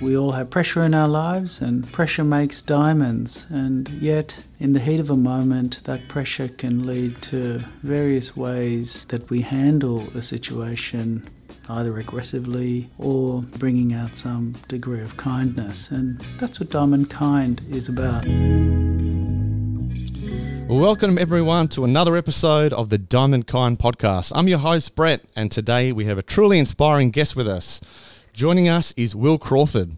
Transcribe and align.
We 0.00 0.16
all 0.16 0.30
have 0.30 0.48
pressure 0.48 0.84
in 0.84 0.94
our 0.94 1.08
lives, 1.08 1.60
and 1.60 1.92
pressure 1.92 2.22
makes 2.22 2.62
diamonds. 2.62 3.46
And 3.50 3.88
yet, 3.88 4.36
in 4.60 4.72
the 4.72 4.78
heat 4.78 5.00
of 5.00 5.10
a 5.10 5.16
moment, 5.16 5.82
that 5.84 6.06
pressure 6.06 6.46
can 6.46 6.86
lead 6.86 7.20
to 7.22 7.64
various 7.82 8.36
ways 8.36 9.06
that 9.08 9.28
we 9.28 9.40
handle 9.40 10.06
a 10.16 10.22
situation, 10.22 11.28
either 11.68 11.98
aggressively 11.98 12.88
or 12.96 13.42
bringing 13.42 13.92
out 13.92 14.16
some 14.16 14.54
degree 14.68 15.00
of 15.00 15.16
kindness. 15.16 15.90
And 15.90 16.20
that's 16.38 16.60
what 16.60 16.70
Diamond 16.70 17.10
Kind 17.10 17.60
is 17.68 17.88
about. 17.88 18.24
Welcome, 20.68 21.18
everyone, 21.18 21.66
to 21.68 21.82
another 21.82 22.16
episode 22.16 22.72
of 22.72 22.90
the 22.90 22.98
Diamond 22.98 23.48
Kind 23.48 23.80
podcast. 23.80 24.30
I'm 24.36 24.46
your 24.46 24.58
host, 24.58 24.94
Brett, 24.94 25.24
and 25.34 25.50
today 25.50 25.90
we 25.90 26.04
have 26.04 26.18
a 26.18 26.22
truly 26.22 26.60
inspiring 26.60 27.10
guest 27.10 27.34
with 27.34 27.48
us. 27.48 27.80
Joining 28.38 28.68
us 28.68 28.94
is 28.96 29.16
Will 29.16 29.36
Crawford. 29.36 29.96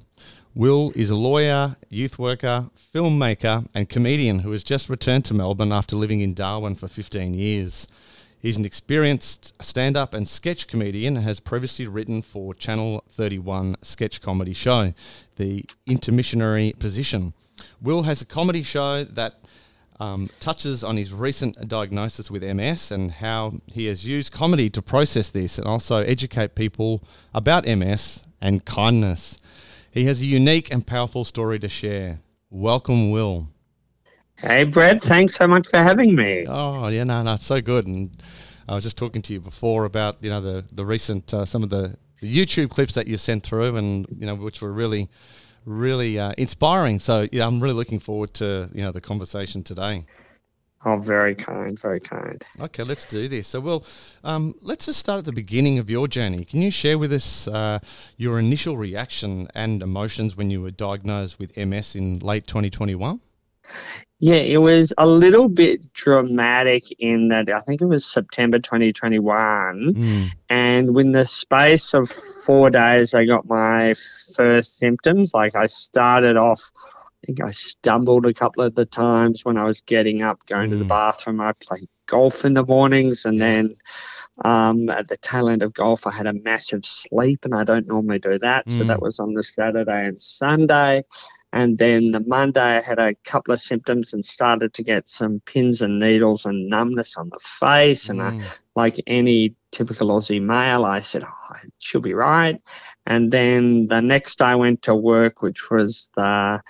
Will 0.55 0.93
is 0.97 1.11
a 1.11 1.15
lawyer, 1.15 1.77
youth 1.91 2.19
worker, 2.19 2.71
filmmaker, 2.95 3.67
and 3.75 3.87
comedian 3.87 4.39
who 4.39 4.53
has 4.53 4.65
just 4.65 4.89
returned 4.89 5.27
to 5.27 5.35
Melbourne 5.35 5.73
after 5.73 5.95
living 5.95 6.23
in 6.23 6.33
Darwin 6.33 6.75
for 6.75 6.89
15 6.89 7.35
years. 7.35 7.87
He's 8.41 8.57
an 8.57 8.65
experienced 8.65 9.53
stand 9.63 9.95
up 9.95 10.15
and 10.15 10.27
sketch 10.27 10.69
comedian 10.69 11.19
and 11.19 11.25
has 11.27 11.39
previously 11.39 11.87
written 11.87 12.23
for 12.23 12.55
Channel 12.55 13.05
31 13.11 13.77
sketch 13.83 14.23
comedy 14.23 14.55
show, 14.55 14.95
The 15.37 15.67
Intermissionary 15.87 16.79
Position. 16.79 17.35
Will 17.83 18.05
has 18.05 18.23
a 18.23 18.27
comedy 18.27 18.63
show 18.63 19.05
that 19.05 19.35
um, 19.99 20.31
touches 20.41 20.83
on 20.83 20.97
his 20.97 21.13
recent 21.13 21.69
diagnosis 21.69 22.31
with 22.31 22.43
MS 22.43 22.91
and 22.91 23.11
how 23.11 23.61
he 23.67 23.85
has 23.85 24.07
used 24.07 24.33
comedy 24.33 24.71
to 24.71 24.81
process 24.81 25.29
this 25.29 25.59
and 25.59 25.67
also 25.67 25.97
educate 25.97 26.55
people 26.55 27.05
about 27.35 27.67
MS 27.67 28.25
and 28.41 28.65
kindness. 28.65 29.39
He 29.91 30.05
has 30.05 30.23
a 30.23 30.27
unique 30.27 30.73
and 30.73 30.87
powerful 30.87 31.25
story 31.25 31.59
to 31.59 31.69
share. 31.69 32.21
Welcome, 32.51 33.11
Will. 33.11 33.49
Hey, 34.37 34.65
Brett. 34.65 35.03
Thanks 35.03 35.35
so 35.35 35.47
much 35.47 35.69
for 35.69 35.79
having 35.79 36.15
me. 36.15 36.47
Oh, 36.49 36.89
yeah, 36.89 37.05
no, 37.05 37.23
no, 37.23 37.35
it's 37.35 37.45
so 37.45 37.61
good. 37.61 37.87
And 37.87 38.11
I 38.71 38.75
was 38.75 38.85
just 38.85 38.97
talking 38.97 39.21
to 39.23 39.33
you 39.33 39.41
before 39.41 39.85
about 39.85 40.23
you 40.23 40.31
know 40.31 40.41
the 40.41 40.65
the 40.73 40.85
recent 40.85 41.35
uh, 41.35 41.45
some 41.45 41.65
of 41.65 41.71
the, 41.71 41.97
the 42.21 42.29
YouTube 42.29 42.71
clips 42.71 42.95
that 42.95 43.09
you 43.09 43.19
sent 43.19 43.43
through, 43.43 43.77
and 43.77 44.07
you 44.17 44.27
know 44.27 44.37
which 44.37 44.63
were 44.63 44.73
really 44.73 45.11
really 45.65 46.21
uh, 46.21 46.33
inspiring. 46.39 47.01
So 47.01 47.27
yeah, 47.33 47.49
I'm 47.49 47.61
really 47.61 47.75
looking 47.75 47.99
forward 47.99 48.33
to 48.35 48.71
you 48.73 48.83
know 48.83 48.93
the 48.93 49.01
conversation 49.01 49.65
today. 49.65 50.07
Oh, 50.83 50.97
very 50.97 51.35
kind, 51.35 51.79
very 51.79 52.01
kind. 52.01 52.43
Okay, 52.59 52.83
let's 52.85 53.07
do 53.07 53.29
this. 53.29 53.47
So, 53.47 53.61
well, 53.61 53.85
um, 54.25 54.55
let's 54.63 54.87
just 54.87 54.99
start 54.99 55.19
at 55.19 55.25
the 55.27 55.33
beginning 55.33 55.79
of 55.79 55.91
your 55.91 56.09
journey. 56.09 56.45
Can 56.45 56.63
you 56.63 56.71
share 56.71 56.97
with 56.97 57.13
us 57.13 57.47
uh, 57.49 57.81
your 58.17 58.39
initial 58.39 58.79
reaction 58.79 59.49
and 59.55 59.83
emotions 59.83 60.39
when 60.39 60.51
you 60.51 60.63
were 60.63 60.71
diagnosed 60.71 61.39
with 61.39 61.55
MS 61.55 61.97
in 61.97 62.21
late 62.21 62.47
2021? 62.47 63.21
Yeah, 64.21 64.35
it 64.35 64.59
was 64.59 64.93
a 64.99 65.07
little 65.07 65.49
bit 65.49 65.93
dramatic 65.95 66.85
in 66.99 67.29
that 67.29 67.51
I 67.51 67.61
think 67.61 67.81
it 67.81 67.87
was 67.87 68.05
September 68.05 68.59
2021. 68.59 69.95
Mm. 69.95 70.27
And 70.49 70.95
within 70.95 71.13
the 71.13 71.25
space 71.25 71.95
of 71.95 72.09
four 72.09 72.69
days, 72.69 73.15
I 73.15 73.25
got 73.25 73.47
my 73.47 73.95
first 74.35 74.79
symptoms. 74.79 75.33
Like 75.33 75.57
I 75.57 75.67
started 75.67 76.37
off 76.37 76.61
think 77.27 77.43
I 77.43 77.51
stumbled 77.51 78.27
a 78.27 78.35
couple 78.35 78.63
of 78.65 78.75
the 78.75 78.87
times 78.87 79.45
when 79.45 79.57
I 79.57 79.65
was 79.65 79.81
getting 79.81 80.23
up, 80.23 80.45
going 80.47 80.69
mm. 80.69 80.73
to 80.73 80.77
the 80.77 80.85
mm. 80.85 80.89
bathroom. 80.89 81.41
I 81.41 81.53
played 81.53 81.89
golf 82.07 82.45
in 82.45 82.55
the 82.55 82.65
mornings, 82.65 83.25
and 83.25 83.41
then 83.41 83.75
um, 84.45 84.89
at 84.89 85.09
the 85.09 85.17
tail 85.17 85.49
end 85.49 85.63
of 85.63 85.75
golf, 85.75 86.07
I 86.07 86.13
had 86.13 86.27
a 86.27 86.33
massive 86.33 86.85
sleep, 86.85 87.45
and 87.45 87.55
I 87.55 87.65
don't 87.65 87.87
normally 87.87 88.19
do 88.19 88.39
that. 88.39 88.67
Mm. 88.67 88.79
So 88.79 88.85
that 88.85 88.99
mm. 88.99 89.03
was 89.03 89.19
on 89.19 89.35
the 89.35 89.43
Saturday 89.43 90.07
and 90.07 90.21
Sunday. 90.21 91.05
And 91.53 91.79
then 91.79 92.13
the 92.13 92.21
Monday, 92.21 92.61
I 92.61 92.81
had 92.81 93.01
a 93.01 93.15
couple 93.25 93.53
of 93.53 93.61
symptoms 93.61 94.15
and 94.15 94.25
started 94.25 94.73
to 94.75 94.85
get 94.85 95.09
some 95.09 95.43
pins 95.45 95.83
and 95.83 95.99
needles 95.99 96.47
and 96.47 96.69
numbness 96.69 97.17
on 97.17 97.29
the 97.29 97.41
face. 97.41 98.09
And 98.09 98.23
I, 98.23 98.31
mm. 98.31 98.59
like 98.77 98.95
any 99.09 99.57
typical 99.73 100.09
Aussie 100.09 100.41
male, 100.41 100.85
I 100.85 101.01
said, 101.01 101.25
oh, 101.25 101.57
it 101.65 101.73
should 101.81 102.03
be 102.03 102.15
right. 102.15 102.61
And 103.05 103.33
then 103.33 103.89
the 103.89 104.01
next 104.01 104.39
day, 104.39 104.45
I 104.45 104.55
went 104.55 104.83
to 104.83 104.95
work, 104.95 105.43
which 105.43 105.71
was 105.71 106.09
the 106.15 106.63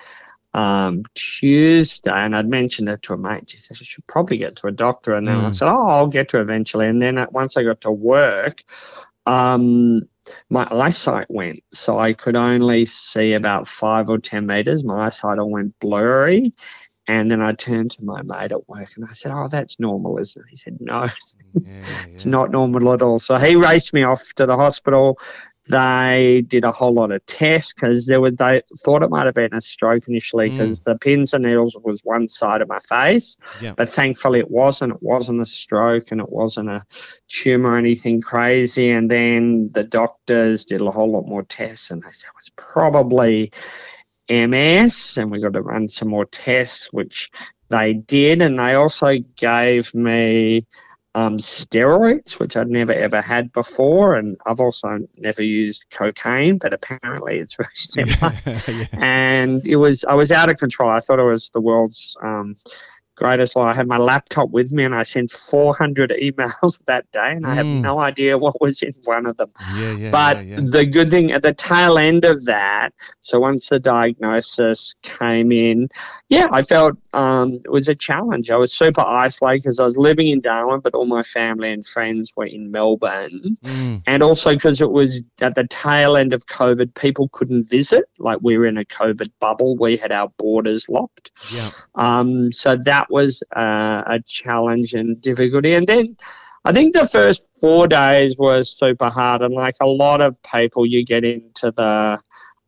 um, 0.53 1.05
Tuesday, 1.15 2.11
and 2.13 2.35
I'd 2.35 2.49
mentioned 2.49 2.89
it 2.89 3.03
to 3.03 3.15
a 3.15 3.17
mate. 3.17 3.51
She 3.51 3.59
said, 3.59 3.77
"I 3.81 3.85
should 3.85 4.07
probably 4.07 4.37
get 4.37 4.57
to 4.57 4.67
a 4.67 4.73
doctor." 4.73 5.15
And 5.15 5.27
then 5.27 5.39
mm. 5.39 5.47
I 5.47 5.51
said, 5.51 5.69
"Oh, 5.69 5.89
I'll 5.89 6.09
get 6.09 6.29
to 6.31 6.41
eventually." 6.41 6.87
And 6.87 7.01
then 7.01 7.25
once 7.31 7.57
I 7.57 7.63
got 7.63 7.83
to 7.83 7.91
work, 7.91 8.63
um, 9.27 10.03
my 10.49 10.67
eyesight 10.71 11.31
went, 11.31 11.63
so 11.73 11.99
I 11.99 12.13
could 12.13 12.37
only 12.37 12.85
see 12.85 13.35
about 13.35 13.69
five 13.69 14.09
or 14.09 14.19
ten 14.19 14.47
meters. 14.47 14.83
My 14.83 15.07
eyesight 15.07 15.39
all 15.39 15.51
went 15.51 15.79
blurry, 15.79 16.53
and 17.07 17.31
then 17.31 17.41
I 17.41 17.53
turned 17.53 17.93
to 17.93 18.05
my 18.05 18.23
mate 18.23 18.53
at 18.53 18.69
work 18.69 18.89
and 18.97 19.05
I 19.05 19.13
said, 19.13 19.33
"Oh, 19.33 19.49
that's 19.49 19.79
normal, 19.79 20.19
isn't 20.19 20.43
it?" 20.43 20.49
He 20.49 20.57
said, 20.57 20.79
"No, 20.81 21.03
yeah, 21.55 21.63
yeah. 21.65 22.05
it's 22.09 22.27
not 22.27 22.51
normal 22.51 22.93
at 22.93 23.03
all." 23.03 23.19
So 23.19 23.37
he 23.37 23.57
raced 23.57 23.93
me 23.93 24.03
off 24.03 24.33
to 24.35 24.47
the 24.47 24.57
hospital. 24.57 25.19
They 25.69 26.43
did 26.47 26.65
a 26.65 26.71
whole 26.71 26.95
lot 26.95 27.13
of 27.13 27.25
tests 27.27 27.73
because 27.73 28.07
they 28.07 28.17
were 28.17 28.31
they 28.31 28.63
thought 28.79 29.03
it 29.03 29.11
might 29.11 29.27
have 29.27 29.35
been 29.35 29.55
a 29.55 29.61
stroke 29.61 30.09
initially 30.09 30.49
because 30.49 30.81
mm. 30.81 30.85
the 30.85 30.99
pins 30.99 31.35
and 31.35 31.45
needles 31.45 31.77
was 31.83 32.01
one 32.03 32.29
side 32.29 32.63
of 32.63 32.69
my 32.69 32.79
face, 32.81 33.37
yeah. 33.61 33.75
but 33.77 33.89
thankfully 33.89 34.39
it 34.39 34.51
wasn't. 34.51 34.95
It 34.95 35.03
wasn't 35.03 35.41
a 35.41 35.45
stroke 35.45 36.13
and 36.13 36.21
it 36.21 36.31
wasn't 36.31 36.71
a 36.71 36.85
tumor 37.29 37.73
or 37.73 37.79
anything 37.79 38.21
crazy. 38.21 38.91
And 38.91 39.11
then 39.11 39.71
the 39.73 39.85
doctors 39.85 40.65
did 40.65 40.81
a 40.81 40.91
whole 40.91 41.13
lot 41.13 41.27
more 41.27 41.43
tests 41.43 41.91
and 41.91 42.03
they 42.03 42.11
said 42.11 42.29
it 42.29 42.35
was 42.37 42.51
probably 42.57 43.53
MS, 44.31 45.19
and 45.19 45.31
we 45.31 45.41
got 45.41 45.55
to 45.55 45.63
run 45.63 45.89
some 45.89 46.09
more 46.09 46.25
tests, 46.25 46.93
which 46.93 47.31
they 47.69 47.93
did, 47.93 48.43
and 48.43 48.59
they 48.59 48.75
also 48.75 49.19
gave 49.37 49.95
me 49.95 50.67
um, 51.15 51.39
steroids, 51.39 52.39
which 52.39 52.57
I'd 52.57 52.69
never 52.69 52.93
ever 52.93 53.21
had 53.21 53.53
before, 53.53 54.15
and 54.15 54.37
I've 54.47 54.61
also 54.61 54.99
never 55.17 55.43
used 55.43 55.87
cocaine, 55.91 56.59
but 56.59 56.73
apparently 56.73 57.39
it's 57.39 57.57
very 57.57 57.69
similar. 57.75 58.33
yeah. 58.47 58.87
And 58.93 59.67
it 59.67 59.77
was 59.77 60.05
I 60.05 60.15
was 60.15 60.31
out 60.31 60.51
of 60.51 60.57
control. 60.57 60.91
I 60.91 61.01
thought 61.01 61.19
it 61.19 61.25
was 61.25 61.51
the 61.51 61.61
world's 61.61 62.17
um, 62.23 62.57
greatest 63.17 63.57
lie. 63.57 63.71
I 63.71 63.75
had 63.75 63.87
my 63.87 63.99
laptop 63.99 64.51
with 64.51 64.73
me 64.73 64.85
and 64.85 64.95
I 64.95 65.03
sent 65.03 65.31
400 65.31 66.11
emails 66.23 66.83
that 66.87 67.11
day 67.13 67.33
and 67.33 67.45
mm. 67.45 67.49
I 67.49 67.55
have 67.55 67.67
mm. 67.67 67.81
no 67.81 68.01
idea 68.01 68.39
what 68.39 68.61
was 68.61 68.83
in 68.83 68.93
one 69.05 69.27
of 69.27 69.37
them. 69.37 69.51
Yeah, 69.77 69.93
yeah, 69.97 70.11
but 70.11 70.45
yeah, 70.45 70.61
the 70.63 70.87
good 70.87 71.11
thing 71.11 71.33
at 71.33 71.43
the 71.43 71.53
tail 71.53 71.99
end 71.99 72.25
of 72.25 72.45
that, 72.47 72.93
so 73.21 73.41
once 73.41 73.69
the 73.69 73.79
diagnosis 73.79 74.95
came 75.03 75.53
in, 75.53 75.89
yeah, 76.29 76.49
I 76.51 76.63
felt 76.63 76.97
um, 77.13 77.61
it 77.65 77.71
was 77.71 77.89
a 77.89 77.95
challenge. 77.95 78.51
I 78.51 78.57
was 78.57 78.73
super 78.73 79.03
isolated 79.03 79.65
because 79.65 79.79
I 79.79 79.85
was 79.85 79.97
living 79.97 80.29
in 80.29 80.41
Darwin, 80.41 80.81
but 80.81 80.95
all 80.95 81.07
my 81.07 81.23
family 81.23 81.73
and 81.73 81.87
friends 81.87 82.33
were 82.37 82.47
in 82.47 82.71
Melbourne. 82.71 83.57
Mm. 83.65 84.03
And 84.07 84.23
also 84.23 84.55
because 84.55 84.81
it 84.81 84.91
was 84.91 85.23
at 85.41 85.55
the 85.55 85.67
tail 85.67 86.17
end 86.17 86.33
of 86.33 86.47
COVID, 86.47 86.95
people 86.95 87.29
couldn't 87.33 87.69
visit. 87.69 88.05
Like 88.19 88.39
we 88.41 88.57
were 88.59 88.67
in 88.67 88.79
a 88.79 88.85
COVID 88.85 89.31
bubble, 89.41 89.77
we 89.77 89.97
had 89.97 90.13
our 90.13 90.29
borders 90.39 90.89
locked. 90.89 91.33
Yeah. 91.53 91.69
Um, 91.95 92.53
so 92.53 92.77
that 92.77 93.10
was 93.11 93.43
uh, 93.57 94.03
a 94.07 94.21
challenge 94.27 94.95
and 94.95 95.21
difficulty. 95.21 95.75
And 95.75 95.87
then 95.87 96.17
I 96.65 96.73
think 96.73 96.93
the 96.93 97.09
first 97.09 97.47
four 97.61 97.87
days 97.87 98.37
was 98.39 98.77
super 98.77 99.09
hard. 99.09 99.43
And 99.43 99.55
like 99.55 99.77
a 99.81 99.87
lot 99.87 100.21
of 100.21 100.37
people, 100.43 100.87
you 100.87 101.05
get 101.05 101.25
into 101.25 101.71
the 101.71 102.21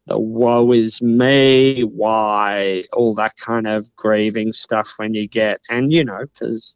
the 0.07 0.19
woe 0.19 0.73
is 0.73 1.01
me, 1.01 1.83
why, 1.83 2.85
all 2.93 3.15
that 3.15 3.37
kind 3.37 3.69
of 3.69 3.95
grieving 3.95 4.51
stuff 4.51 4.95
when 4.97 5.15
you 5.15 5.29
get, 5.29 5.61
and 5.71 5.93
you 5.93 6.05
know, 6.05 6.25
because 6.33 6.75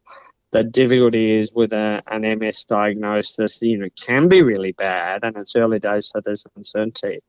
the 0.51 0.63
difficulty 0.63 1.31
is 1.31 1.53
with 1.53 1.73
a, 1.73 2.01
an 2.07 2.21
MS 2.39 2.65
diagnosis, 2.65 3.61
you 3.61 3.77
know, 3.77 3.89
can 3.99 4.27
be 4.27 4.41
really 4.41 4.71
bad 4.71 5.23
and 5.23 5.35
it's 5.37 5.55
early 5.55 5.79
days, 5.79 6.07
so 6.07 6.21
there's 6.23 6.45
uncertainty. 6.55 7.19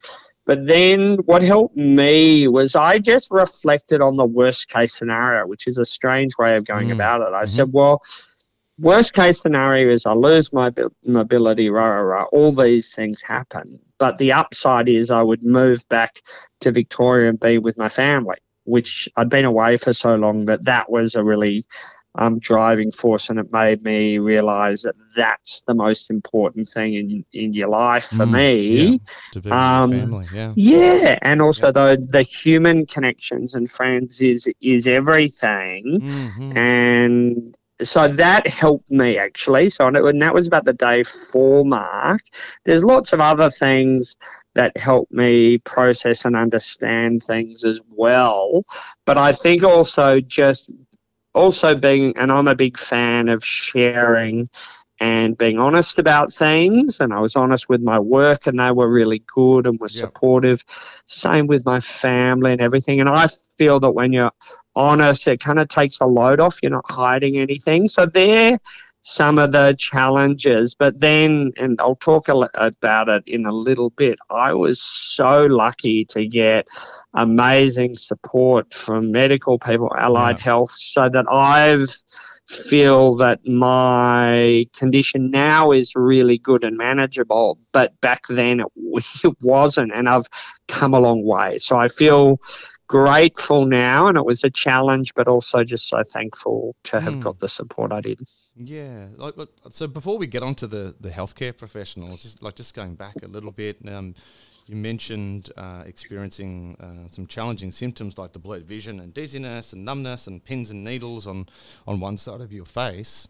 But 0.46 0.66
then 0.66 1.16
what 1.26 1.42
helped 1.42 1.76
me 1.76 2.48
was 2.48 2.76
I 2.76 2.98
just 2.98 3.30
reflected 3.30 4.00
on 4.00 4.16
the 4.16 4.24
worst 4.24 4.68
case 4.68 4.94
scenario, 4.94 5.46
which 5.46 5.66
is 5.66 5.78
a 5.78 5.84
strange 5.84 6.38
way 6.38 6.56
of 6.56 6.64
going 6.64 6.88
mm. 6.88 6.92
about 6.92 7.20
it. 7.20 7.34
I 7.34 7.42
mm-hmm. 7.42 7.46
said, 7.46 7.72
well, 7.72 8.00
worst 8.78 9.12
case 9.12 9.40
scenario 9.40 9.92
is 9.92 10.06
I 10.06 10.12
lose 10.12 10.52
my 10.52 10.72
mobility, 11.04 11.68
rah, 11.70 11.86
rah, 11.86 12.00
rah. 12.00 12.24
All 12.32 12.52
these 12.52 12.94
things 12.94 13.20
happen. 13.20 13.80
But 13.98 14.18
the 14.18 14.32
upside 14.32 14.88
is 14.88 15.10
I 15.10 15.22
would 15.22 15.42
move 15.42 15.86
back 15.88 16.20
to 16.60 16.70
Victoria 16.70 17.28
and 17.28 17.40
be 17.40 17.58
with 17.58 17.76
my 17.76 17.88
family, 17.88 18.38
which 18.64 19.08
I'd 19.16 19.28
been 19.28 19.44
away 19.44 19.76
for 19.76 19.92
so 19.92 20.14
long 20.14 20.44
that 20.44 20.64
that 20.64 20.90
was 20.90 21.16
a 21.16 21.24
really 21.24 21.64
um, 22.18 22.40
driving 22.40 22.90
force, 22.90 23.30
and 23.30 23.38
it 23.38 23.52
made 23.52 23.82
me 23.84 24.18
realize 24.18 24.82
that 24.82 24.96
that's 25.16 25.62
the 25.62 25.74
most 25.74 26.10
important 26.10 26.68
thing 26.68 26.94
in 26.94 27.24
in 27.32 27.54
your 27.54 27.68
life 27.68 28.06
for 28.06 28.26
mm, 28.26 28.32
me. 28.32 29.00
Yeah, 29.34 29.82
um, 29.82 29.90
family, 29.90 30.26
yeah. 30.34 30.52
yeah, 30.56 31.18
and 31.22 31.40
also 31.40 31.68
yeah. 31.68 31.72
the 31.72 32.06
the 32.10 32.22
human 32.22 32.86
connections 32.86 33.54
and 33.54 33.70
friends 33.70 34.20
is 34.20 34.48
is 34.60 34.88
everything, 34.88 36.00
mm-hmm. 36.02 36.56
and 36.58 37.56
so 37.80 38.08
that 38.08 38.48
helped 38.48 38.90
me 38.90 39.16
actually. 39.16 39.70
So 39.70 39.86
and 39.86 40.22
that 40.22 40.34
was 40.34 40.48
about 40.48 40.64
the 40.64 40.72
day 40.72 41.04
four 41.04 41.64
mark. 41.64 42.20
There's 42.64 42.82
lots 42.82 43.12
of 43.12 43.20
other 43.20 43.48
things 43.48 44.16
that 44.56 44.76
help 44.76 45.08
me 45.12 45.58
process 45.58 46.24
and 46.24 46.34
understand 46.34 47.22
things 47.22 47.62
as 47.62 47.80
well. 47.88 48.64
But 49.06 49.18
I 49.18 49.32
think 49.32 49.62
also 49.62 50.18
just 50.18 50.72
also 51.34 51.74
being, 51.74 52.16
and 52.16 52.30
I'm 52.32 52.48
a 52.48 52.54
big 52.54 52.78
fan 52.78 53.28
of 53.28 53.44
sharing 53.44 54.48
and 55.00 55.38
being 55.38 55.58
honest 55.58 55.98
about 55.98 56.32
things. 56.32 57.00
And 57.00 57.12
I 57.12 57.20
was 57.20 57.36
honest 57.36 57.68
with 57.68 57.80
my 57.80 57.98
work, 57.98 58.46
and 58.46 58.58
they 58.58 58.70
were 58.70 58.90
really 58.90 59.22
good 59.32 59.66
and 59.66 59.78
were 59.78 59.88
supportive. 59.88 60.64
Same 61.06 61.46
with 61.46 61.64
my 61.64 61.80
family 61.80 62.52
and 62.52 62.60
everything. 62.60 63.00
And 63.00 63.08
I 63.08 63.28
feel 63.56 63.78
that 63.80 63.92
when 63.92 64.12
you're 64.12 64.32
honest, 64.74 65.28
it 65.28 65.40
kind 65.40 65.58
of 65.58 65.68
takes 65.68 65.98
the 65.98 66.06
load 66.06 66.40
off. 66.40 66.58
You're 66.62 66.72
not 66.72 66.90
hiding 66.90 67.36
anything. 67.36 67.86
So 67.86 68.06
there 68.06 68.58
some 69.02 69.38
of 69.38 69.52
the 69.52 69.74
challenges. 69.78 70.74
But 70.74 71.00
then, 71.00 71.52
and 71.56 71.78
I'll 71.80 71.96
talk 71.96 72.28
about 72.28 73.08
it 73.08 73.22
in 73.26 73.46
a 73.46 73.52
little 73.52 73.90
bit, 73.90 74.18
I 74.30 74.52
was 74.52 74.80
so 74.80 75.46
lucky 75.46 76.04
to 76.06 76.26
get 76.26 76.66
amazing 77.14 77.94
support 77.94 78.72
from 78.74 79.10
medical 79.10 79.58
people, 79.58 79.90
allied 79.98 80.38
yeah. 80.38 80.44
health, 80.44 80.70
so 80.72 81.08
that 81.08 81.26
I've 81.30 81.88
feel 82.48 83.14
that 83.16 83.46
my 83.46 84.64
condition 84.74 85.30
now 85.30 85.70
is 85.70 85.92
really 85.94 86.38
good 86.38 86.64
and 86.64 86.78
manageable, 86.78 87.58
but 87.72 87.98
back 88.00 88.22
then 88.30 88.60
it, 88.60 88.66
it 89.24 89.36
wasn't, 89.42 89.92
and 89.94 90.08
I've 90.08 90.26
come 90.66 90.94
a 90.94 91.00
long 91.00 91.24
way. 91.24 91.58
So 91.58 91.76
I 91.76 91.88
feel 91.88 92.38
grateful 92.88 93.66
now, 93.66 94.06
and 94.06 94.16
it 94.16 94.24
was 94.24 94.42
a 94.42 94.50
challenge, 94.50 95.14
but 95.14 95.28
also 95.28 95.62
just 95.62 95.88
so 95.88 96.02
thankful 96.02 96.74
to 96.84 97.00
have 97.00 97.16
mm. 97.16 97.20
got 97.20 97.38
the 97.38 97.48
support 97.48 97.92
I 97.92 98.00
did. 98.00 98.20
Yeah. 98.56 99.06
Like, 99.16 99.34
so 99.70 99.86
before 99.86 100.18
we 100.18 100.26
get 100.26 100.42
onto 100.42 100.66
the 100.66 100.94
the 101.00 101.10
healthcare 101.10 101.56
professionals, 101.56 102.22
just 102.22 102.42
like 102.42 102.56
just 102.56 102.74
going 102.74 102.94
back 102.94 103.14
a 103.22 103.28
little 103.28 103.52
bit, 103.52 103.76
um, 103.86 104.14
you 104.66 104.76
mentioned 104.76 105.50
uh, 105.56 105.84
experiencing 105.86 106.76
uh, 106.80 107.08
some 107.08 107.26
challenging 107.26 107.70
symptoms 107.70 108.18
like 108.18 108.32
the 108.32 108.38
blurred 108.38 108.64
vision 108.64 109.00
and 109.00 109.14
dizziness 109.14 109.72
and 109.72 109.84
numbness 109.84 110.26
and 110.26 110.44
pins 110.44 110.70
and 110.70 110.82
needles 110.82 111.26
on 111.26 111.46
on 111.86 112.00
one 112.00 112.16
side 112.16 112.40
of 112.40 112.52
your 112.52 112.66
face. 112.66 113.28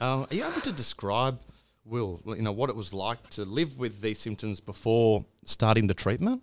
Uh, 0.00 0.24
are 0.30 0.34
you 0.34 0.42
able 0.42 0.60
to 0.62 0.72
describe? 0.72 1.40
Will 1.84 2.20
you 2.26 2.42
know 2.42 2.52
what 2.52 2.68
it 2.68 2.76
was 2.76 2.92
like 2.92 3.30
to 3.30 3.44
live 3.44 3.78
with 3.78 4.02
these 4.02 4.18
symptoms 4.18 4.60
before 4.60 5.24
starting 5.46 5.86
the 5.86 5.94
treatment? 5.94 6.42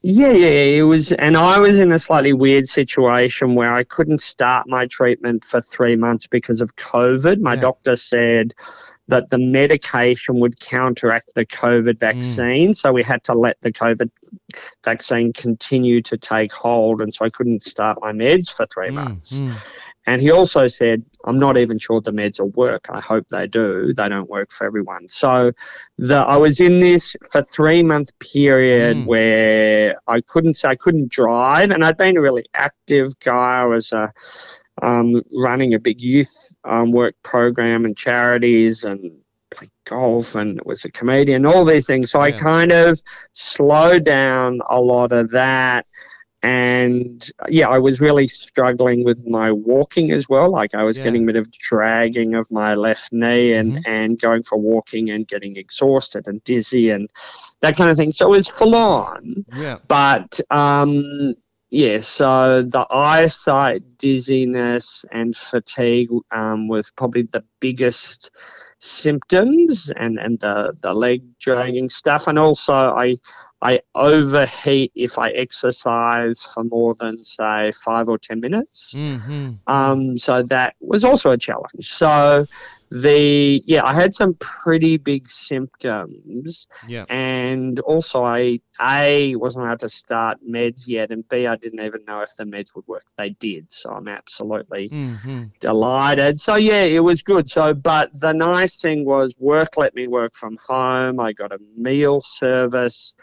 Yeah, 0.00 0.30
yeah, 0.30 0.78
it 0.78 0.82
was, 0.82 1.10
and 1.10 1.36
I 1.36 1.58
was 1.58 1.78
in 1.78 1.90
a 1.90 1.98
slightly 1.98 2.32
weird 2.32 2.68
situation 2.68 3.56
where 3.56 3.72
I 3.72 3.82
couldn't 3.82 4.20
start 4.20 4.68
my 4.68 4.86
treatment 4.86 5.44
for 5.44 5.60
three 5.60 5.96
months 5.96 6.28
because 6.28 6.60
of 6.60 6.76
COVID. 6.76 7.40
My 7.40 7.54
yeah. 7.54 7.60
doctor 7.60 7.96
said 7.96 8.54
that 9.08 9.30
the 9.30 9.38
medication 9.38 10.38
would 10.40 10.60
counteract 10.60 11.34
the 11.34 11.46
COVID 11.46 11.94
mm. 11.94 12.00
vaccine, 12.00 12.70
mm. 12.70 12.76
so 12.76 12.92
we 12.92 13.02
had 13.02 13.24
to 13.24 13.32
let 13.32 13.60
the 13.62 13.72
COVID 13.72 14.10
vaccine 14.84 15.32
continue 15.32 16.00
to 16.02 16.16
take 16.16 16.52
hold, 16.52 17.00
and 17.02 17.12
so 17.12 17.24
I 17.24 17.30
couldn't 17.30 17.62
start 17.62 17.98
my 18.00 18.12
meds 18.12 18.54
for 18.54 18.66
three 18.66 18.90
mm. 18.90 18.94
months. 18.94 19.40
Mm. 19.40 19.54
And 20.06 20.22
he 20.22 20.30
also 20.30 20.66
said, 20.66 21.04
I'm 21.26 21.38
not 21.38 21.58
even 21.58 21.78
sure 21.78 22.00
the 22.00 22.12
meds 22.12 22.40
will 22.40 22.48
work. 22.50 22.86
I 22.88 22.98
hope 22.98 23.26
they 23.28 23.46
do. 23.46 23.92
They 23.92 24.08
don't 24.08 24.30
work 24.30 24.50
for 24.50 24.66
everyone. 24.66 25.06
So 25.06 25.52
the, 25.98 26.16
I 26.16 26.38
was 26.38 26.60
in 26.60 26.78
this 26.78 27.14
for 27.30 27.42
three 27.42 27.82
month 27.82 28.18
period 28.18 28.96
mm. 28.96 29.04
where 29.04 30.00
I 30.06 30.22
couldn't 30.22 30.54
say 30.54 30.70
I 30.70 30.76
couldn't 30.76 31.10
drive, 31.10 31.70
and 31.70 31.84
I'd 31.84 31.98
been 31.98 32.16
a 32.16 32.22
really 32.22 32.46
active 32.54 33.18
guy. 33.18 33.62
I 33.62 33.66
was 33.66 33.92
uh, 33.92 34.08
um, 34.82 35.22
running 35.32 35.74
a 35.74 35.78
big 35.78 36.00
youth 36.00 36.56
um, 36.64 36.92
work 36.92 37.14
program 37.22 37.84
and 37.84 37.96
charities 37.96 38.84
and 38.84 39.12
played 39.50 39.70
golf 39.86 40.34
and 40.34 40.60
was 40.64 40.84
a 40.84 40.90
comedian, 40.90 41.46
all 41.46 41.64
these 41.64 41.86
things. 41.86 42.10
So 42.10 42.18
yeah. 42.18 42.26
I 42.26 42.32
kind 42.32 42.72
of 42.72 43.00
slowed 43.32 44.04
down 44.04 44.60
a 44.68 44.80
lot 44.80 45.12
of 45.12 45.30
that 45.30 45.86
and 46.42 47.28
yeah, 47.48 47.68
I 47.68 47.78
was 47.78 48.00
really 48.00 48.28
struggling 48.28 49.04
with 49.04 49.26
my 49.26 49.50
walking 49.50 50.12
as 50.12 50.28
well. 50.28 50.50
Like 50.50 50.72
I 50.74 50.84
was 50.84 50.96
yeah. 50.96 51.04
getting 51.04 51.24
a 51.24 51.26
bit 51.26 51.36
of 51.36 51.50
dragging 51.50 52.34
of 52.34 52.48
my 52.50 52.74
left 52.74 53.12
knee 53.12 53.54
and, 53.54 53.72
mm-hmm. 53.72 53.90
and 53.90 54.20
going 54.20 54.44
for 54.44 54.56
walking 54.56 55.10
and 55.10 55.26
getting 55.26 55.56
exhausted 55.56 56.28
and 56.28 56.42
dizzy 56.44 56.90
and 56.90 57.10
that 57.60 57.76
kind 57.76 57.90
of 57.90 57.96
thing. 57.96 58.12
So 58.12 58.26
it 58.26 58.30
was 58.30 58.48
full 58.48 58.76
on. 58.76 59.44
Yeah. 59.52 59.78
But 59.88 60.40
um, 60.50 61.34
yeah, 61.70 61.98
so 62.00 62.62
the 62.62 62.86
eyesight, 62.90 63.98
dizziness, 63.98 65.04
and 65.12 65.36
fatigue 65.36 66.08
um, 66.30 66.66
was 66.66 66.90
probably 66.92 67.22
the 67.22 67.44
biggest 67.60 68.30
symptoms, 68.78 69.92
and, 69.94 70.18
and 70.18 70.40
the, 70.40 70.74
the 70.80 70.94
leg 70.94 71.22
dragging 71.38 71.88
stuff. 71.90 72.26
And 72.26 72.38
also, 72.38 72.72
I 72.72 73.16
I 73.60 73.80
overheat 73.94 74.92
if 74.94 75.18
I 75.18 75.30
exercise 75.30 76.42
for 76.42 76.64
more 76.64 76.94
than 76.94 77.22
say 77.22 77.72
five 77.72 78.08
or 78.08 78.16
ten 78.16 78.40
minutes. 78.40 78.94
Mm-hmm. 78.96 79.54
Um, 79.66 80.16
so 80.16 80.42
that 80.44 80.74
was 80.80 81.04
also 81.04 81.32
a 81.32 81.38
challenge. 81.38 81.88
So 81.88 82.46
the 82.90 83.62
yeah, 83.66 83.84
I 83.84 83.94
had 83.94 84.14
some 84.14 84.34
pretty 84.34 84.96
big 84.96 85.26
symptoms. 85.26 86.68
Yeah. 86.86 87.04
And 87.08 87.78
also 87.80 88.24
I 88.24 88.60
A 88.80 89.36
wasn't 89.36 89.66
allowed 89.66 89.80
to 89.80 89.88
start 89.88 90.38
meds 90.48 90.88
yet 90.88 91.10
and 91.10 91.28
B 91.28 91.46
I 91.46 91.56
didn't 91.56 91.84
even 91.84 92.04
know 92.06 92.20
if 92.20 92.34
the 92.36 92.44
meds 92.44 92.74
would 92.74 92.86
work. 92.86 93.04
They 93.16 93.30
did. 93.30 93.70
So 93.70 93.90
I'm 93.90 94.08
absolutely 94.08 94.88
mm-hmm. 94.88 95.44
delighted. 95.60 96.40
So 96.40 96.56
yeah, 96.56 96.82
it 96.82 97.00
was 97.00 97.22
good. 97.22 97.50
So 97.50 97.74
but 97.74 98.10
the 98.18 98.32
nice 98.32 98.80
thing 98.80 99.04
was 99.04 99.36
work 99.38 99.76
let 99.76 99.94
me 99.94 100.08
work 100.08 100.34
from 100.34 100.56
home. 100.66 101.20
I 101.20 101.32
got 101.32 101.52
a 101.52 101.58
meal 101.76 102.20
service. 102.20 103.14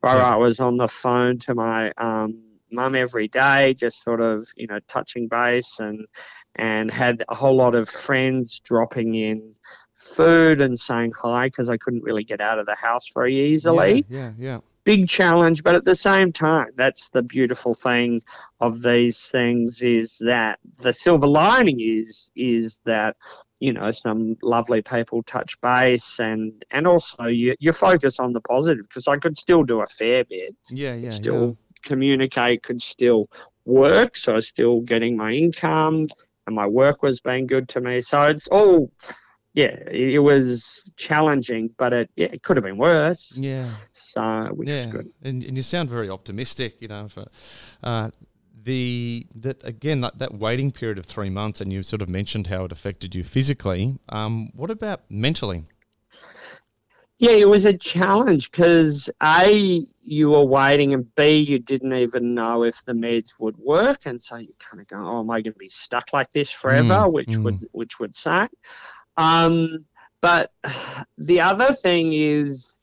Where 0.00 0.16
yeah. 0.16 0.34
I 0.34 0.36
was 0.36 0.60
on 0.60 0.76
the 0.76 0.86
phone 0.86 1.38
to 1.38 1.54
my 1.54 1.90
um, 1.96 2.42
mum 2.70 2.94
every 2.94 3.28
day, 3.28 3.72
just 3.72 4.02
sort 4.02 4.20
of 4.20 4.46
you 4.56 4.66
know 4.66 4.78
touching 4.86 5.28
base 5.28 5.80
and 5.80 6.06
and 6.56 6.90
had 6.90 7.24
a 7.28 7.34
whole 7.34 7.56
lot 7.56 7.74
of 7.74 7.88
friends 7.88 8.60
dropping 8.60 9.14
in 9.14 9.54
food 10.04 10.60
and 10.60 10.78
saying 10.78 11.12
hi 11.16 11.46
because 11.46 11.70
I 11.70 11.76
couldn't 11.76 12.02
really 12.02 12.24
get 12.24 12.40
out 12.40 12.58
of 12.58 12.66
the 12.66 12.74
house 12.74 13.10
very 13.14 13.52
easily. 13.52 14.04
Yeah, 14.08 14.18
yeah, 14.18 14.32
yeah. 14.38 14.58
Big 14.84 15.08
challenge, 15.08 15.62
but 15.62 15.74
at 15.74 15.84
the 15.84 15.94
same 15.94 16.30
time, 16.30 16.66
that's 16.76 17.08
the 17.08 17.22
beautiful 17.22 17.74
thing 17.74 18.20
of 18.60 18.82
these 18.82 19.30
things 19.30 19.82
is 19.82 20.18
that 20.18 20.58
the 20.80 20.92
silver 20.92 21.26
lining 21.26 21.80
is 21.80 22.30
is 22.36 22.80
that 22.84 23.16
you 23.60 23.72
know 23.72 23.90
some 23.92 24.36
lovely 24.42 24.82
people 24.82 25.22
touch 25.22 25.58
base 25.62 26.18
and 26.18 26.66
and 26.70 26.86
also 26.86 27.24
you 27.24 27.54
you 27.58 27.72
focus 27.72 28.20
on 28.20 28.34
the 28.34 28.42
positive 28.42 28.86
because 28.86 29.08
I 29.08 29.16
could 29.16 29.38
still 29.38 29.62
do 29.62 29.80
a 29.80 29.86
fair 29.86 30.22
bit. 30.24 30.54
Yeah, 30.68 30.94
yeah, 30.94 31.08
still 31.08 31.48
yeah. 31.48 31.54
communicate, 31.82 32.62
could 32.62 32.82
still 32.82 33.30
work, 33.64 34.16
so 34.18 34.32
I 34.32 34.34
was 34.34 34.48
still 34.48 34.82
getting 34.82 35.16
my 35.16 35.32
income 35.32 36.04
and 36.46 36.54
my 36.54 36.66
work 36.66 37.02
was 37.02 37.20
being 37.20 37.46
good 37.46 37.68
to 37.70 37.80
me. 37.80 38.00
So 38.00 38.18
it's 38.24 38.46
all, 38.48 38.90
yeah, 39.54 39.76
it, 39.90 40.18
was 40.18 40.92
challenging, 40.96 41.70
but 41.78 41.92
it 41.92 42.10
yeah, 42.16 42.28
it 42.32 42.42
could 42.42 42.56
have 42.56 42.64
been 42.64 42.76
worse. 42.76 43.38
Yeah. 43.38 43.68
So 43.92 44.48
which 44.52 44.70
yeah. 44.70 44.76
is 44.76 44.86
good. 44.86 45.10
And, 45.22 45.42
and 45.44 45.56
you 45.56 45.62
sound 45.62 45.88
very 45.90 46.10
optimistic, 46.10 46.80
you 46.80 46.88
know. 46.88 47.08
For, 47.08 47.26
uh, 47.82 48.10
the 48.64 49.26
that 49.34 49.62
again 49.62 50.00
that, 50.00 50.18
that 50.18 50.34
waiting 50.34 50.72
period 50.72 50.98
of 50.98 51.06
three 51.06 51.30
months, 51.30 51.60
and 51.60 51.72
you 51.72 51.82
sort 51.82 52.02
of 52.02 52.08
mentioned 52.08 52.48
how 52.48 52.64
it 52.64 52.72
affected 52.72 53.14
you 53.14 53.22
physically. 53.22 53.98
Um, 54.08 54.50
what 54.54 54.70
about 54.70 55.02
mentally? 55.08 55.64
Yeah, 57.18 57.32
it 57.32 57.48
was 57.48 57.64
a 57.64 57.76
challenge 57.76 58.50
because 58.50 59.08
A, 59.22 59.86
you 60.02 60.30
were 60.30 60.44
waiting, 60.44 60.94
and 60.94 61.14
B, 61.14 61.38
you 61.38 61.58
didn't 61.58 61.92
even 61.92 62.34
know 62.34 62.64
if 62.64 62.84
the 62.84 62.92
meds 62.92 63.38
would 63.38 63.56
work, 63.56 64.06
and 64.06 64.20
so 64.20 64.36
you 64.36 64.52
kind 64.58 64.80
of 64.80 64.88
go, 64.88 64.96
"Oh, 64.98 65.20
am 65.20 65.30
I 65.30 65.40
going 65.40 65.52
to 65.52 65.58
be 65.58 65.68
stuck 65.68 66.12
like 66.12 66.30
this 66.32 66.50
forever?" 66.50 66.94
Mm, 66.94 67.12
which 67.12 67.28
mm. 67.28 67.44
would 67.44 67.68
which 67.72 68.00
would 68.00 68.16
suck. 68.16 68.50
Um, 69.16 69.78
but 70.20 70.50
the 71.18 71.40
other 71.40 71.74
thing 71.74 72.12
is, 72.12 72.76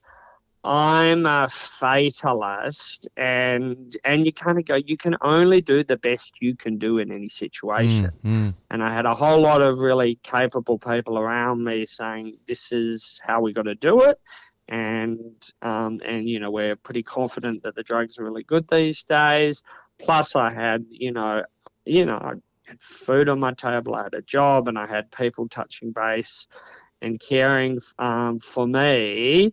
I'm 0.64 1.26
a 1.26 1.48
fatalist, 1.48 3.08
and 3.16 3.96
and 4.04 4.24
you 4.24 4.32
kind 4.32 4.58
of 4.58 4.64
go, 4.64 4.76
you 4.76 4.96
can 4.96 5.16
only 5.20 5.60
do 5.60 5.82
the 5.82 5.96
best 5.96 6.40
you 6.40 6.54
can 6.54 6.78
do 6.78 6.98
in 6.98 7.10
any 7.10 7.28
situation. 7.28 8.12
Mm, 8.24 8.30
mm. 8.30 8.54
And 8.70 8.82
I 8.82 8.92
had 8.92 9.04
a 9.04 9.14
whole 9.14 9.40
lot 9.40 9.60
of 9.60 9.78
really 9.78 10.20
capable 10.22 10.78
people 10.78 11.18
around 11.18 11.64
me 11.64 11.84
saying, 11.84 12.36
"This 12.46 12.70
is 12.70 13.20
how 13.26 13.40
we 13.40 13.52
got 13.52 13.64
to 13.64 13.74
do 13.74 14.02
it," 14.02 14.20
and 14.68 15.36
um, 15.62 16.00
and 16.04 16.28
you 16.28 16.38
know 16.38 16.52
we're 16.52 16.76
pretty 16.76 17.02
confident 17.02 17.64
that 17.64 17.74
the 17.74 17.82
drugs 17.82 18.18
are 18.18 18.24
really 18.24 18.44
good 18.44 18.68
these 18.68 19.02
days. 19.02 19.64
Plus, 19.98 20.36
I 20.36 20.52
had 20.52 20.86
you 20.88 21.10
know 21.10 21.42
you 21.84 22.06
know 22.06 22.18
I 22.22 22.34
had 22.68 22.80
food 22.80 23.28
on 23.28 23.40
my 23.40 23.52
table, 23.52 23.96
I 23.96 24.04
had 24.04 24.14
a 24.14 24.22
job, 24.22 24.68
and 24.68 24.78
I 24.78 24.86
had 24.86 25.10
people 25.10 25.48
touching 25.48 25.90
base 25.90 26.46
and 27.00 27.18
caring 27.18 27.80
um, 27.98 28.38
for 28.38 28.64
me 28.68 29.52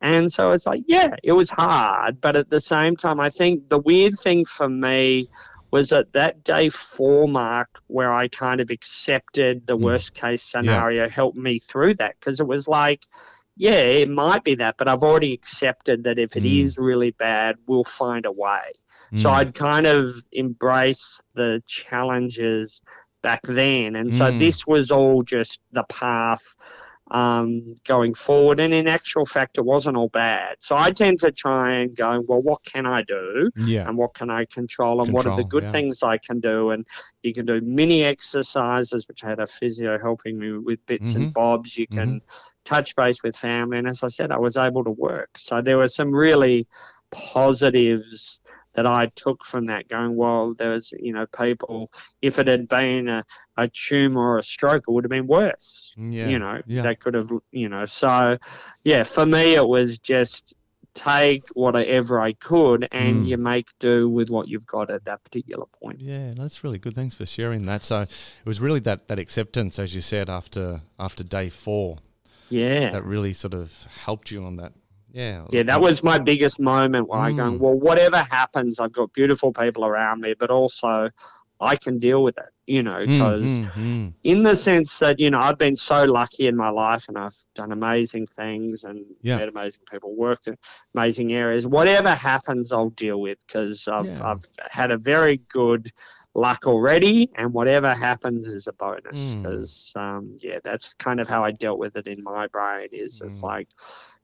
and 0.00 0.32
so 0.32 0.52
it's 0.52 0.66
like, 0.66 0.82
yeah, 0.86 1.14
it 1.22 1.32
was 1.32 1.50
hard. 1.50 2.20
But 2.20 2.36
at 2.36 2.50
the 2.50 2.60
same 2.60 2.96
time, 2.96 3.20
I 3.20 3.28
think 3.28 3.68
the 3.68 3.78
weird 3.78 4.18
thing 4.18 4.44
for 4.44 4.68
me 4.68 5.28
was 5.72 5.92
at 5.92 6.12
that 6.14 6.42
day 6.42 6.68
four 6.68 7.28
mark 7.28 7.68
where 7.86 8.12
I 8.12 8.28
kind 8.28 8.60
of 8.60 8.70
accepted 8.70 9.66
the 9.66 9.76
Mm. 9.76 9.82
worst 9.82 10.14
case 10.14 10.42
scenario, 10.42 11.08
helped 11.08 11.36
me 11.36 11.58
through 11.58 11.94
that 11.94 12.16
because 12.18 12.40
it 12.40 12.46
was 12.46 12.66
like, 12.66 13.04
yeah, 13.56 13.72
it 13.72 14.08
might 14.08 14.42
be 14.42 14.54
that, 14.56 14.76
but 14.78 14.88
I've 14.88 15.02
already 15.02 15.32
accepted 15.34 16.04
that 16.04 16.18
if 16.18 16.36
it 16.36 16.46
is 16.46 16.78
Mm. 16.78 16.84
really 16.86 17.10
bad, 17.12 17.56
we'll 17.66 17.84
find 17.84 18.24
a 18.26 18.32
way. 18.32 18.72
So 19.14 19.30
Mm. 19.30 19.34
I'd 19.34 19.54
kind 19.54 19.86
of 19.86 20.12
embrace 20.32 21.20
the 21.34 21.62
challenges 21.66 22.82
back 23.22 23.42
then. 23.42 23.96
And 23.96 24.12
so 24.12 24.30
Mm. 24.30 24.38
this 24.38 24.66
was 24.66 24.90
all 24.90 25.22
just 25.22 25.60
the 25.72 25.84
path 25.84 26.42
um, 27.10 27.64
going 27.86 28.14
forward. 28.14 28.60
And 28.60 28.72
in 28.72 28.86
actual 28.86 29.24
fact, 29.26 29.58
it 29.58 29.64
wasn't 29.64 29.96
all 29.96 30.08
bad. 30.08 30.56
So 30.60 30.76
I 30.76 30.90
tend 30.90 31.20
to 31.20 31.32
try 31.32 31.80
and 31.80 31.96
go, 31.96 32.20
well, 32.26 32.40
what 32.42 32.62
can 32.64 32.86
I 32.86 33.02
do? 33.02 33.50
yeah. 33.56 33.88
And 33.88 33.96
what 33.96 34.14
can 34.14 34.30
I 34.30 34.44
control? 34.46 35.02
And 35.02 35.12
what 35.12 35.26
are 35.26 35.36
the 35.36 35.44
good 35.44 35.64
yeah. 35.64 35.72
things 35.72 36.02
I 36.02 36.18
can 36.18 36.40
do? 36.40 36.70
And 36.70 36.86
you 37.22 37.32
can 37.32 37.46
do 37.46 37.60
mini 37.60 38.04
exercises, 38.04 39.08
which 39.08 39.24
I 39.24 39.28
had 39.30 39.40
a 39.40 39.46
physio 39.46 39.98
helping 39.98 40.38
me 40.38 40.52
with 40.58 40.84
bits 40.86 41.12
Mhm. 41.12 41.16
and 41.16 41.34
bobs. 41.34 41.76
You 41.76 41.86
can 41.86 42.20
touch 42.64 42.94
base 42.94 43.22
with 43.22 43.36
family. 43.36 43.78
And 43.78 43.88
as 43.88 44.02
I 44.02 44.08
said, 44.08 44.30
I 44.30 44.38
was 44.38 44.56
able 44.56 44.84
to 44.84 44.90
work. 44.90 45.30
So 45.36 45.60
there 45.62 45.78
were 45.78 45.88
some 45.88 46.12
really 46.12 46.66
positives 47.10 48.40
that 48.74 48.86
I 48.86 49.06
took 49.16 49.44
from 49.44 49.64
that 49.66 49.88
going, 49.88 50.14
well, 50.16 50.54
there's, 50.54 50.92
you 50.98 51.12
know, 51.12 51.26
people, 51.26 51.90
if 52.22 52.38
it 52.38 52.46
had 52.46 52.68
been 52.68 53.08
a, 53.08 53.24
a 53.56 53.68
tumor 53.68 54.20
or 54.34 54.38
a 54.38 54.42
stroke, 54.42 54.84
it 54.86 54.90
would 54.92 55.04
have 55.04 55.10
been 55.10 55.26
worse. 55.26 55.94
Yeah. 55.98 56.28
You 56.28 56.38
know, 56.38 56.60
Yeah. 56.66 56.82
they 56.82 56.94
could 56.94 57.14
have, 57.14 57.30
you 57.50 57.68
know, 57.68 57.84
so 57.84 58.38
yeah, 58.84 59.02
for 59.02 59.26
me, 59.26 59.54
it 59.54 59.66
was 59.66 59.98
just 59.98 60.54
take 60.94 61.48
whatever 61.54 62.20
I 62.20 62.32
could 62.32 62.88
and 62.90 63.24
Mm. 63.24 63.28
you 63.28 63.36
make 63.36 63.68
do 63.78 64.08
with 64.08 64.28
what 64.28 64.48
you've 64.48 64.66
got 64.66 64.90
at 64.90 65.04
that 65.04 65.22
particular 65.22 65.66
point. 65.80 66.00
Yeah, 66.00 66.34
that's 66.36 66.64
really 66.64 66.78
good. 66.78 66.94
Thanks 66.96 67.14
for 67.14 67.26
sharing 67.26 67.66
that. 67.66 67.84
So 67.84 68.00
it 68.02 68.10
was 68.44 68.60
really 68.60 68.80
that, 68.80 69.06
that 69.08 69.18
acceptance, 69.18 69.78
as 69.78 69.94
you 69.94 70.00
said, 70.00 70.28
after 70.28 70.80
after 70.98 71.22
day 71.22 71.48
four, 71.48 71.98
Yeah. 72.48 72.90
that 72.90 73.04
really 73.04 73.32
sort 73.32 73.54
of 73.54 73.72
helped 74.04 74.30
you 74.32 74.44
on 74.44 74.56
that. 74.56 74.72
Yeah. 75.12 75.44
Yeah, 75.50 75.62
that 75.64 75.80
was 75.80 76.02
my 76.02 76.18
biggest 76.18 76.60
moment 76.60 77.08
where 77.08 77.20
I 77.20 77.32
Mm. 77.32 77.36
going, 77.36 77.58
well, 77.58 77.74
whatever 77.74 78.18
happens, 78.18 78.78
I've 78.80 78.92
got 78.92 79.12
beautiful 79.12 79.52
people 79.52 79.84
around 79.84 80.20
me, 80.20 80.34
but 80.38 80.50
also 80.50 81.10
I 81.60 81.76
can 81.76 81.98
deal 81.98 82.22
with 82.22 82.38
it, 82.38 82.50
you 82.66 82.82
know, 82.82 83.00
Mm, 83.00 83.06
because 83.06 83.58
mm, 83.58 83.72
mm. 83.76 84.14
in 84.24 84.42
the 84.42 84.56
sense 84.56 84.98
that, 85.00 85.18
you 85.20 85.30
know, 85.30 85.38
I've 85.40 85.58
been 85.58 85.76
so 85.76 86.04
lucky 86.04 86.46
in 86.46 86.56
my 86.56 86.70
life 86.70 87.08
and 87.08 87.18
I've 87.18 87.36
done 87.54 87.72
amazing 87.72 88.26
things 88.28 88.84
and 88.84 89.04
Yeah. 89.22 89.38
met 89.38 89.48
amazing 89.48 89.84
people, 89.90 90.14
worked 90.14 90.46
in 90.46 90.56
amazing 90.94 91.32
areas. 91.32 91.66
Whatever 91.66 92.14
happens, 92.14 92.72
I'll 92.72 92.90
deal 92.90 93.20
with 93.20 93.38
because 93.46 93.88
I've, 93.88 94.06
Yeah. 94.06 94.30
I've 94.30 94.44
had 94.70 94.90
a 94.90 94.96
very 94.98 95.38
good 95.48 95.90
luck 96.46 96.66
already 96.66 97.30
and 97.38 97.52
whatever 97.52 97.90
happens 97.94 98.46
is 98.46 98.66
a 98.66 98.72
bonus 98.84 99.20
Mm. 99.34 99.36
because, 99.36 99.92
um, 99.96 100.22
yeah, 100.40 100.58
that's 100.64 100.94
kind 100.94 101.18
of 101.20 101.28
how 101.28 101.40
I 101.48 101.50
dealt 101.64 101.78
with 101.84 101.94
it 101.96 102.06
in 102.06 102.22
my 102.22 102.46
brain 102.56 102.88
is 102.92 103.20
it's 103.22 103.40
Mm. 103.42 103.50
like, 103.52 103.68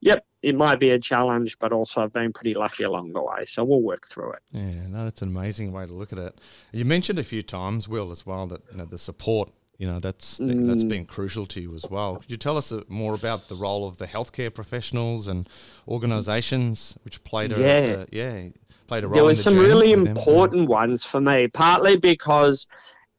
yep, 0.00 0.24
it 0.42 0.54
might 0.64 0.78
be 0.86 0.90
a 0.90 0.98
challenge, 0.98 1.58
but 1.58 1.72
also 1.72 2.02
I've 2.02 2.12
been 2.12 2.32
pretty 2.32 2.54
lucky 2.54 2.84
along 2.84 3.12
the 3.12 3.22
way. 3.30 3.44
So 3.44 3.64
we'll 3.64 3.82
work 3.92 4.06
through 4.06 4.32
it. 4.36 4.42
Yeah, 4.52 4.86
no, 4.94 5.04
that's 5.04 5.22
an 5.22 5.28
amazing 5.36 5.72
way 5.72 5.84
to 5.86 5.92
look 6.00 6.12
at 6.12 6.18
it. 6.18 6.34
You 6.72 6.84
mentioned 6.84 7.18
a 7.18 7.24
few 7.24 7.42
times, 7.42 7.88
Will, 7.88 8.10
as 8.10 8.24
well, 8.24 8.46
that 8.52 8.62
you 8.70 8.78
know, 8.78 8.86
the 8.86 8.98
support, 8.98 9.48
you 9.78 9.86
know, 9.90 9.98
that's 10.06 10.38
that's 10.38 10.84
Mm. 10.84 10.88
been 10.94 11.04
crucial 11.16 11.44
to 11.54 11.60
you 11.60 11.74
as 11.74 11.84
well. 11.94 12.16
Could 12.20 12.30
you 12.30 12.38
tell 12.38 12.56
us 12.56 12.72
uh, 12.72 12.82
more 12.88 13.14
about 13.14 13.40
the 13.48 13.56
role 13.66 13.82
of 13.86 13.94
the 14.02 14.06
healthcare 14.06 14.52
professionals 14.60 15.28
and 15.28 15.40
organisations 15.88 16.96
which 17.04 17.22
played 17.24 17.52
a 17.52 17.60
Yeah. 17.60 17.96
uh, 18.00 18.06
yeah 18.12 18.48
played 18.86 19.04
a 19.04 19.08
role? 19.08 19.14
there 19.14 19.24
were 19.24 19.34
the 19.34 19.42
some 19.42 19.58
really 19.58 19.92
important 19.92 20.68
ones 20.68 21.04
for 21.04 21.20
me 21.20 21.48
partly 21.48 21.96
because 21.96 22.66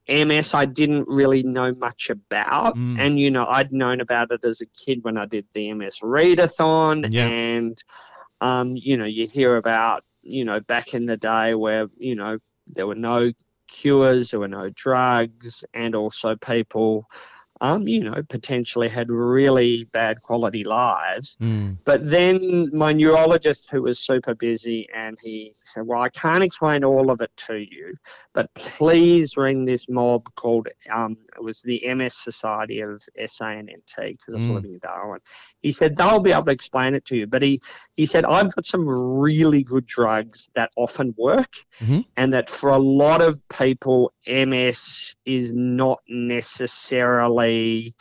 ms 0.07 0.53
i 0.53 0.65
didn't 0.65 1.07
really 1.07 1.43
know 1.43 1.73
much 1.75 2.09
about 2.09 2.75
Mm. 2.75 2.99
and 2.99 3.19
you 3.19 3.29
know 3.31 3.45
i'd 3.47 3.71
known 3.73 3.99
about 4.01 4.31
it 4.31 4.43
as 4.45 4.61
a 4.61 4.65
kid 4.67 5.03
when 5.03 5.17
i 5.17 5.25
did 5.25 5.45
the 5.53 5.71
ms 5.73 5.99
readathon 6.01 7.05
Yeah. 7.09 7.27
and 7.27 7.77
um, 8.41 8.75
you 8.75 8.97
know 8.97 9.05
you 9.05 9.27
hear 9.27 9.57
about 9.57 10.03
you 10.21 10.45
know 10.45 10.59
back 10.59 10.93
in 10.93 11.05
the 11.05 11.17
day 11.17 11.55
where 11.55 11.87
you 11.97 12.15
know 12.15 12.37
there 12.67 12.87
were 12.87 12.95
no 12.95 13.31
cures 13.67 14.31
there 14.31 14.39
were 14.39 14.47
no 14.47 14.69
drugs 14.69 15.65
and 15.73 15.95
also 15.95 16.35
people 16.35 17.05
um, 17.61 17.87
you 17.87 18.03
know 18.03 18.21
potentially 18.29 18.89
had 18.89 19.09
really 19.09 19.85
bad 19.85 20.21
quality 20.21 20.63
lives 20.63 21.37
Mm, 21.41 21.77
but 21.85 22.03
then 22.09 22.69
my 22.73 22.91
neurologist, 22.91 23.69
who 23.71 23.83
was 23.83 23.97
super 23.99 24.35
busy, 24.35 24.89
and 24.93 25.17
he 25.23 25.53
said, 25.55 25.87
Well, 25.87 26.01
I 26.01 26.09
can't 26.09 26.43
explain 26.43 26.83
all 26.83 27.09
of 27.09 27.21
it 27.21 27.31
to 27.47 27.55
you, 27.59 27.93
but 28.33 28.53
please 28.55 29.37
ring 29.37 29.63
this 29.63 29.87
mob 29.87 30.27
called, 30.35 30.67
um, 30.93 31.15
it 31.37 31.41
was 31.41 31.61
the 31.61 31.81
MS 31.93 32.15
Society 32.15 32.81
of 32.81 33.01
SANNT, 33.25 33.69
because 33.95 34.33
I 34.33 34.37
was 34.37 34.47
Mm. 34.49 34.55
living 34.55 34.73
in 34.73 34.79
Darwin. 34.79 35.21
He 35.61 35.71
said, 35.71 35.95
They'll 35.95 36.19
be 36.21 36.33
able 36.33 36.43
to 36.45 36.51
explain 36.51 36.93
it 36.93 37.05
to 37.05 37.15
you. 37.15 37.25
But 37.25 37.41
he, 37.41 37.61
he 37.93 38.05
said, 38.05 38.25
I've 38.25 38.53
got 38.53 38.65
some 38.65 38.85
really 38.85 39.63
good 39.63 39.85
drugs 39.85 40.49
that 40.55 40.71
often 40.75 41.15
work, 41.17 41.53
Mhm. 41.81 42.03
and 42.17 42.33
that 42.33 42.49
for 42.49 42.71
a 42.71 42.77
lot 42.77 43.21
of 43.21 43.39
people, 43.47 44.11
MS 44.27 45.15
is 45.25 45.51
not 45.53 45.99
necessarily 46.07 47.95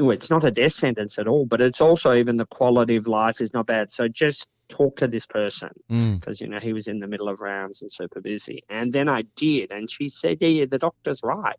well, 0.00 0.10
it's 0.10 0.30
not 0.30 0.44
a 0.44 0.50
death 0.50 0.72
sentence 0.72 1.18
at 1.18 1.28
all, 1.28 1.46
but 1.46 1.60
it's 1.60 1.80
also 1.80 2.14
even 2.14 2.36
the 2.36 2.46
quality 2.46 2.96
of 2.96 3.06
life 3.06 3.40
is 3.40 3.52
not 3.54 3.66
bad. 3.66 3.90
So 3.90 4.08
just 4.08 4.50
talk 4.68 4.96
to 4.96 5.06
this 5.06 5.26
person 5.26 5.68
mm, 5.90 6.18
because 6.18 6.40
you 6.40 6.48
know 6.48 6.58
he 6.58 6.72
was 6.72 6.88
in 6.88 6.98
the 6.98 7.06
middle 7.06 7.28
of 7.28 7.40
rounds 7.40 7.82
and 7.82 7.92
super 7.92 8.20
busy. 8.20 8.64
And 8.68 8.92
then 8.92 9.08
I 9.08 9.22
did, 9.36 9.70
and 9.70 9.88
she 9.90 10.08
said, 10.08 10.38
"Yeah, 10.40 10.48
yeah 10.48 10.64
the 10.66 10.78
doctor's 10.78 11.20
right." 11.22 11.56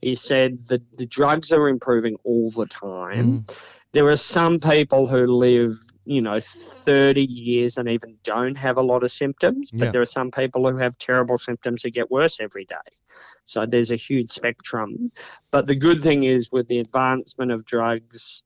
He 0.00 0.14
said 0.14 0.58
the 0.68 0.82
the 0.96 1.06
drugs 1.06 1.52
are 1.52 1.68
improving 1.68 2.16
all 2.24 2.50
the 2.50 2.66
time. 2.66 3.44
mm, 3.46 3.56
There 3.92 4.08
are 4.08 4.16
some 4.16 4.58
people 4.58 5.06
who 5.06 5.26
live, 5.26 5.72
you 6.08 6.22
know, 6.22 6.40
30 6.40 7.22
years 7.22 7.76
and 7.78 7.88
even 7.88 8.16
don't 8.24 8.56
have 8.56 8.78
a 8.78 8.82
lot 8.82 9.04
of 9.04 9.12
symptoms, 9.12 9.72
but 9.78 9.86
Yeah. 9.86 9.92
there 9.92 10.02
are 10.02 10.06
some 10.06 10.30
people 10.30 10.70
who 10.70 10.78
have 10.78 10.98
terrible 10.98 11.38
symptoms 11.38 11.82
that 11.82 11.90
get 11.92 12.10
worse 12.10 12.40
every 12.40 12.64
day. 12.64 12.76
So 13.44 13.66
there's 13.66 13.92
a 13.92 13.96
huge 13.96 14.30
spectrum. 14.30 15.12
But 15.50 15.66
the 15.66 15.76
good 15.76 16.02
thing 16.02 16.24
is 16.24 16.50
with 16.52 16.68
the 16.68 16.80
advancement 16.80 17.52
of 17.52 17.64
drugs 17.66 18.44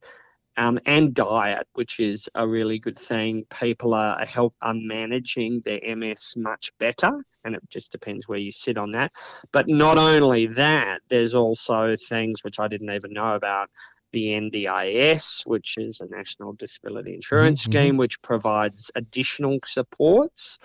um, 0.56 0.78
and 0.86 1.14
diet, 1.14 1.66
which 1.74 2.00
is 2.00 2.28
a 2.34 2.46
really 2.46 2.78
good 2.78 2.98
thing, 2.98 3.44
people 3.60 3.94
are 3.94 4.18
are 4.20 4.26
help 4.26 4.54
are 4.62 4.74
managing 4.74 5.62
their 5.64 5.80
MS 5.84 6.34
much 6.36 6.70
better, 6.78 7.10
and 7.44 7.54
it 7.54 7.62
just 7.70 7.90
depends 7.92 8.28
where 8.28 8.38
you 8.38 8.52
sit 8.52 8.76
on 8.78 8.92
that. 8.92 9.12
But 9.52 9.68
not 9.68 9.98
only 9.98 10.46
that, 10.48 11.00
there's 11.08 11.34
also 11.34 11.96
things 12.08 12.44
which 12.44 12.60
I 12.60 12.68
didn't 12.68 12.90
even 12.90 13.12
know 13.12 13.34
about 13.34 13.70
the 14.12 14.28
NDIS, 14.28 15.44
which 15.46 15.76
is 15.78 16.00
a 16.00 16.06
National 16.06 16.52
Disability 16.52 17.14
Insurance 17.14 17.62
Mhm, 17.62 17.66
mhm. 17.66 17.72
Scheme, 17.72 17.96
which 17.96 18.22
provides 18.22 18.90
additional 18.94 19.58
supports. 19.64 20.58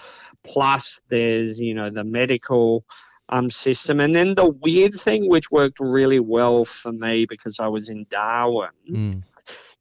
Plus, 0.43 1.01
there's 1.09 1.59
you 1.59 1.73
know 1.73 1.89
the 1.89 2.03
medical 2.03 2.85
um, 3.29 3.49
system, 3.49 3.99
and 3.99 4.15
then 4.15 4.35
the 4.35 4.49
weird 4.49 4.95
thing, 4.95 5.29
which 5.29 5.51
worked 5.51 5.79
really 5.79 6.19
well 6.19 6.65
for 6.65 6.91
me 6.91 7.25
because 7.25 7.59
I 7.59 7.67
was 7.67 7.89
in 7.89 8.05
Darwin, 8.09 8.69
mm. 8.89 9.23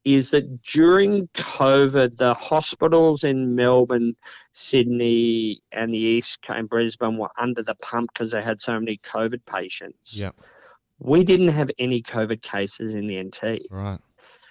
is 0.05 0.31
that 0.31 0.63
during 0.63 1.29
COVID, 1.29 2.17
the 2.17 2.35
hospitals 2.35 3.23
in 3.25 3.55
Melbourne, 3.55 4.15
Sydney, 4.53 5.63
and 5.71 5.95
the 5.95 5.99
East 5.99 6.41
and 6.49 6.69
Brisbane 6.69 7.19
were 7.19 7.31
under 7.39 7.63
the 7.63 7.77
pump 7.77 8.11
because 8.13 8.33
they 8.33 8.43
had 8.43 8.61
so 8.61 8.79
many 8.81 8.99
COVID 8.99 9.45
patients. 9.47 10.19
Yeah, 10.19 10.31
We 10.99 11.25
didn't 11.25 11.49
have 11.49 11.71
any 11.79 12.03
COVID 12.03 12.43
cases 12.43 12.95
in 12.95 13.07
the 13.07 13.19
NT. 13.23 13.67
right. 13.71 13.99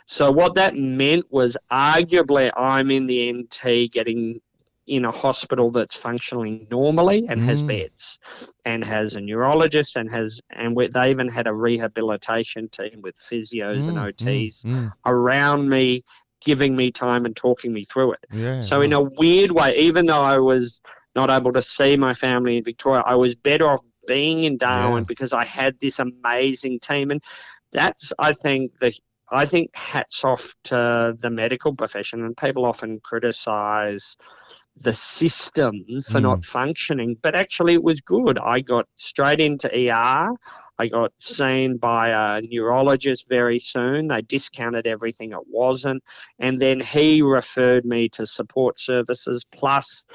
So 0.07 0.31
what 0.31 0.53
that 0.55 0.75
meant 0.75 1.25
was 1.31 1.57
arguably 1.71 2.51
I'm 2.55 2.91
in 2.91 3.07
the 3.07 3.31
NT 3.33 3.91
getting 3.91 4.39
in 4.87 5.05
a 5.05 5.11
hospital 5.11 5.71
that's 5.71 5.95
functioning 5.95 6.67
normally 6.69 7.25
and 7.27 7.41
has 7.41 7.63
Mm. 7.63 7.67
beds 7.67 8.19
and 8.65 8.83
has 8.83 9.15
a 9.15 9.21
neurologist 9.21 9.95
and 9.95 10.11
has 10.11 10.39
and 10.51 10.77
they 10.93 11.09
even 11.09 11.27
had 11.27 11.47
a 11.47 11.53
rehabilitation 11.53 12.69
team 12.69 13.01
with 13.01 13.15
physios 13.15 13.87
and 13.87 13.97
Mm, 13.97 14.07
OTs 14.07 14.63
mm, 14.63 14.71
mm. 14.75 14.91
around 15.07 15.67
me 15.69 16.03
giving 16.41 16.75
me 16.75 16.91
time 16.91 17.25
and 17.25 17.35
talking 17.35 17.73
me 17.73 17.83
through 17.83 18.13
it. 18.13 18.25
Yeah. 18.31 18.61
So 18.61 18.81
in 18.81 18.93
a 18.93 19.01
weird 19.01 19.51
way, 19.51 19.75
even 19.77 20.05
though 20.05 20.21
I 20.21 20.37
was 20.37 20.81
not 21.15 21.31
able 21.31 21.53
to 21.53 21.61
see 21.61 21.97
my 21.97 22.13
family 22.13 22.57
in 22.57 22.63
Victoria, 22.63 23.01
I 23.07 23.15
was 23.15 23.33
better 23.33 23.67
off 23.67 23.81
being 24.07 24.43
in 24.43 24.57
Darwin 24.57 25.03
Yeah. 25.03 25.05
because 25.07 25.33
I 25.33 25.45
had 25.45 25.79
this 25.79 25.99
amazing 25.99 26.79
team, 26.79 27.11
and 27.11 27.21
that's 27.71 28.13
I 28.19 28.33
think 28.33 28.71
the 28.79 28.93
I 29.31 29.45
think 29.45 29.75
hats 29.75 30.23
off 30.23 30.53
to 30.65 31.15
the 31.19 31.29
medical 31.31 31.75
profession, 31.75 32.23
and 32.23 32.37
people 32.37 32.63
often 32.65 32.99
criticise 33.03 34.17
the 34.77 34.93
system 34.93 35.73
for 36.11 36.19
Mm. 36.19 36.23
not 36.23 36.45
functioning, 36.45 37.15
but 37.23 37.33
actually 37.33 37.73
it 37.73 37.83
was 37.83 38.01
good. 38.01 38.37
I 38.37 38.59
got 38.59 38.85
straight 38.95 39.39
into 39.39 39.67
ER. 39.73 40.29
I 40.77 40.87
got 40.87 41.13
seen 41.17 41.77
by 41.77 42.09
a 42.09 42.41
neurologist 42.41 43.29
very 43.29 43.57
soon. 43.57 44.09
They 44.09 44.21
discounted 44.21 44.85
everything 44.85 45.31
it 45.31 45.47
wasn't. 45.47 46.03
And 46.39 46.61
then 46.61 46.81
he 46.81 47.21
referred 47.21 47.85
me 47.85 48.09
to 48.09 48.25
support 48.25 48.79
services 48.79 49.45
plus 49.55 50.05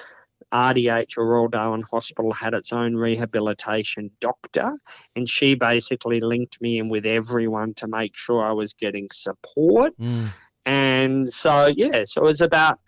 RDH 0.53 1.17
or 1.17 1.27
Royal 1.27 1.49
Darwin 1.49 1.83
Hospital 1.83 2.33
had 2.33 2.55
its 2.55 2.73
own 2.73 2.95
rehabilitation 2.95 4.11
doctor, 4.21 4.73
and 5.17 5.29
she 5.29 5.55
basically 5.55 6.21
linked 6.21 6.61
me 6.61 6.79
in 6.79 6.89
with 6.89 7.07
everyone 7.07 7.75
to 7.75 7.87
make 7.87 8.17
sure 8.17 8.45
I 8.45 8.53
was 8.53 8.73
getting 8.73 9.09
support. 9.13 9.97
Mm. 9.99 10.29
And 10.67 11.33
so, 11.33 11.67
yeah, 11.67 12.05
so 12.05 12.23
it 12.23 12.27
was 12.27 12.41
about 12.41 12.81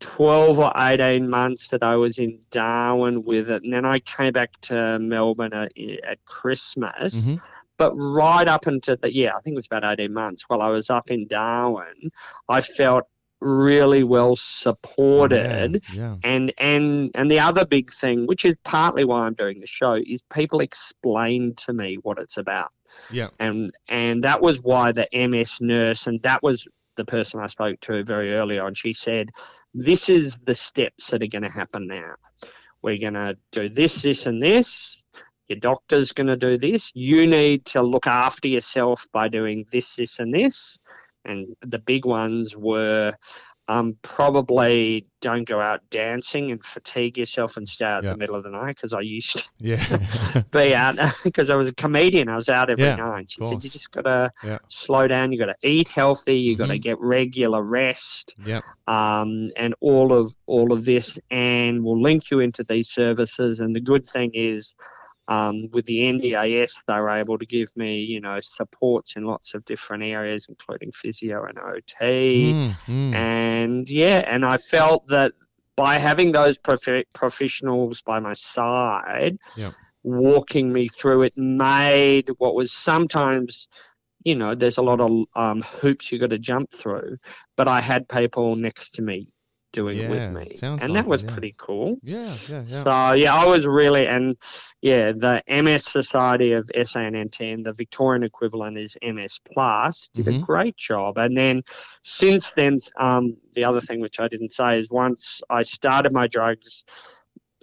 12 0.00 0.58
or 0.58 0.72
18 0.76 1.28
months 1.28 1.68
that 1.68 1.82
I 1.82 1.96
was 1.96 2.18
in 2.18 2.38
Darwin 2.50 3.24
with 3.24 3.50
it. 3.50 3.62
And 3.64 3.72
then 3.72 3.84
I 3.84 3.98
came 4.00 4.32
back 4.32 4.52
to 4.62 4.98
Melbourne 4.98 5.52
at, 5.52 5.72
at 6.08 6.24
Christmas. 6.24 7.28
Mhm. 7.28 7.40
But 7.76 7.92
right 7.94 8.48
up 8.48 8.66
into 8.66 8.96
the, 9.00 9.12
yeah, 9.12 9.36
I 9.36 9.40
think 9.40 9.54
it 9.54 9.56
was 9.56 9.66
about 9.66 9.84
18 9.84 10.12
months 10.12 10.44
while 10.48 10.62
I 10.62 10.68
was 10.68 10.90
up 10.90 11.10
in 11.10 11.28
Darwin, 11.28 12.10
I 12.48 12.60
felt 12.60 13.04
really 13.40 14.02
well 14.02 14.36
supported. 14.36 15.82
Yeah. 15.92 16.16
and 16.24 16.52
and 16.58 17.10
and 17.14 17.30
the 17.30 17.40
other 17.40 17.64
big 17.64 17.92
thing 17.92 18.26
which 18.26 18.44
is 18.44 18.56
partly 18.64 19.04
why 19.04 19.26
i'm 19.26 19.34
doing 19.34 19.60
the 19.60 19.66
show 19.66 19.94
is 19.94 20.22
people 20.32 20.60
explain 20.60 21.54
to 21.56 21.72
me 21.72 21.98
what 22.02 22.18
it's 22.18 22.36
about. 22.36 22.70
Yeah. 23.10 23.28
and 23.38 23.72
and 23.88 24.24
that 24.24 24.40
was 24.40 24.60
why 24.60 24.92
the 24.92 25.06
ms 25.12 25.58
nurse 25.60 26.06
and 26.06 26.20
that 26.22 26.42
was 26.42 26.66
the 26.96 27.04
person 27.04 27.38
i 27.40 27.46
spoke 27.46 27.78
to 27.80 28.02
very 28.02 28.34
early 28.34 28.58
on 28.58 28.74
she 28.74 28.92
said 28.92 29.30
this 29.74 30.08
is 30.08 30.38
the 30.38 30.54
steps 30.54 31.10
that 31.10 31.22
are 31.22 31.26
going 31.28 31.42
to 31.42 31.50
happen 31.50 31.86
now. 31.86 32.14
We're 32.82 32.98
going 32.98 33.14
to 33.14 33.36
do 33.52 33.68
this 33.68 34.02
this 34.02 34.26
and 34.26 34.42
this. 34.42 35.02
Your 35.48 35.58
doctor's 35.58 36.12
going 36.12 36.26
to 36.26 36.36
do 36.36 36.58
this. 36.58 36.90
You 36.94 37.26
need 37.26 37.64
to 37.66 37.82
look 37.82 38.06
after 38.06 38.48
yourself 38.48 39.06
by 39.12 39.28
doing 39.28 39.64
this 39.72 39.96
this 39.96 40.18
and 40.18 40.32
this 40.32 40.78
and 41.24 41.46
the 41.62 41.78
big 41.78 42.04
ones 42.04 42.56
were 42.56 43.14
um, 43.70 43.96
probably 44.00 45.06
don't 45.20 45.46
go 45.46 45.60
out 45.60 45.80
dancing 45.90 46.50
and 46.52 46.64
fatigue 46.64 47.18
yourself 47.18 47.58
and 47.58 47.68
stay 47.68 47.84
out 47.84 48.02
Yeah. 48.02 48.12
in 48.12 48.14
the 48.14 48.18
middle 48.18 48.34
of 48.34 48.42
the 48.42 48.48
night 48.50 48.76
because 48.76 48.94
I 48.94 49.00
used 49.00 49.36
to 49.36 49.48
Yeah. 49.58 50.42
be 50.52 50.74
out 50.74 50.96
because 51.24 51.50
I 51.50 51.54
was 51.54 51.68
a 51.68 51.74
comedian. 51.74 52.30
I 52.30 52.36
was 52.36 52.48
out 52.48 52.70
every 52.70 52.84
Yeah, 52.86 52.96
night. 52.96 53.30
She 53.30 53.42
said 53.46 53.62
you 53.62 53.68
just 53.68 53.90
gotta 53.90 54.32
Yeah. 54.42 54.58
slow 54.68 55.06
down. 55.06 55.32
You 55.32 55.38
gotta 55.38 55.54
eat 55.62 55.88
healthy. 55.88 56.36
You 56.38 56.56
gotta 56.56 56.74
Mhm. 56.74 56.80
get 56.82 56.98
regular 57.00 57.62
rest. 57.62 58.34
yeah. 58.46 58.60
Um, 58.86 59.50
and 59.56 59.74
all 59.80 60.14
of 60.14 60.34
all 60.46 60.72
of 60.72 60.86
this, 60.86 61.18
and 61.30 61.84
we'll 61.84 62.00
link 62.00 62.30
you 62.30 62.40
into 62.40 62.64
these 62.64 62.88
services. 62.88 63.60
And 63.60 63.76
the 63.76 63.80
good 63.80 64.06
thing 64.06 64.30
is, 64.32 64.76
um, 65.28 65.68
with 65.72 65.84
the 65.84 65.98
NDIS, 65.98 66.82
they 66.86 66.94
were 66.94 67.10
able 67.10 67.38
to 67.38 67.44
give 67.44 67.68
me, 67.76 68.00
you 68.00 68.20
know, 68.20 68.40
supports 68.40 69.16
in 69.16 69.24
lots 69.24 69.54
of 69.54 69.64
different 69.66 70.02
areas, 70.02 70.46
including 70.48 70.90
physio 70.90 71.44
and 71.44 71.58
OT. 71.58 72.54
Mm, 72.54 72.70
mm. 72.86 73.14
And 73.14 73.90
yeah, 73.90 74.24
and 74.26 74.44
I 74.44 74.56
felt 74.56 75.06
that 75.08 75.32
by 75.76 75.98
having 75.98 76.32
those 76.32 76.58
prof- 76.58 77.04
professionals 77.12 78.00
by 78.00 78.18
my 78.18 78.32
side, 78.32 79.38
Yep. 79.56 79.72
walking 80.02 80.72
me 80.72 80.88
through 80.88 81.22
it, 81.22 81.36
made 81.36 82.30
what 82.38 82.54
was 82.54 82.72
sometimes, 82.72 83.68
you 84.24 84.34
know, 84.34 84.54
there's 84.54 84.78
a 84.78 84.82
lot 84.82 85.00
of 85.00 85.10
um, 85.36 85.60
hoops 85.60 86.10
you 86.10 86.18
got 86.18 86.30
to 86.30 86.38
jump 86.38 86.72
through, 86.72 87.18
but 87.54 87.68
I 87.68 87.82
had 87.82 88.08
people 88.08 88.56
next 88.56 88.94
to 88.94 89.02
me 89.02 89.28
doing 89.72 89.98
Yeah, 89.98 90.08
with 90.10 90.30
me, 90.32 90.58
and 90.62 90.80
like 90.80 90.92
that 90.92 91.04
it, 91.04 91.06
was 91.06 91.22
yeah. 91.22 91.32
pretty 91.32 91.54
cool. 91.58 91.98
yeah. 92.02 92.20
Yeah. 92.48 92.64
Yeah. 92.64 92.64
So 92.64 93.14
yeah, 93.14 93.34
I 93.34 93.46
was 93.46 93.66
really 93.66 94.06
and 94.06 94.36
yeah, 94.80 95.12
the 95.12 95.42
MS 95.48 95.84
Society 95.84 96.52
of 96.52 96.70
SANNT 96.74 97.40
and 97.40 97.64
the 97.64 97.72
Victorian 97.72 98.22
equivalent 98.22 98.78
is 98.78 98.96
MS 99.02 99.40
Plus 99.52 100.08
did 100.14 100.28
a 100.28 100.32
Mhm. 100.32 100.40
great 100.42 100.76
job. 100.76 101.18
And 101.18 101.36
then 101.36 101.62
since 102.02 102.52
then, 102.52 102.78
um, 102.98 103.36
the 103.54 103.64
other 103.64 103.80
thing 103.80 104.00
which 104.00 104.20
I 104.20 104.28
didn't 104.28 104.52
say 104.52 104.78
is 104.78 104.90
once 104.90 105.42
I 105.50 105.62
started 105.62 106.12
my 106.12 106.26
drugs. 106.26 106.84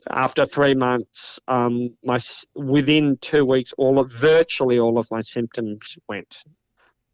After 0.07 0.45
three 0.45 0.75
months, 0.75 1.39
um, 1.47 1.97
my 2.03 2.19
within 2.53 3.17
two 3.21 3.43
weeks, 3.43 3.73
all 3.75 3.97
of 3.97 4.11
virtually 4.11 4.77
all 4.77 4.99
of 4.99 5.09
my 5.09 5.21
symptoms 5.21 5.97
went. 6.07 6.43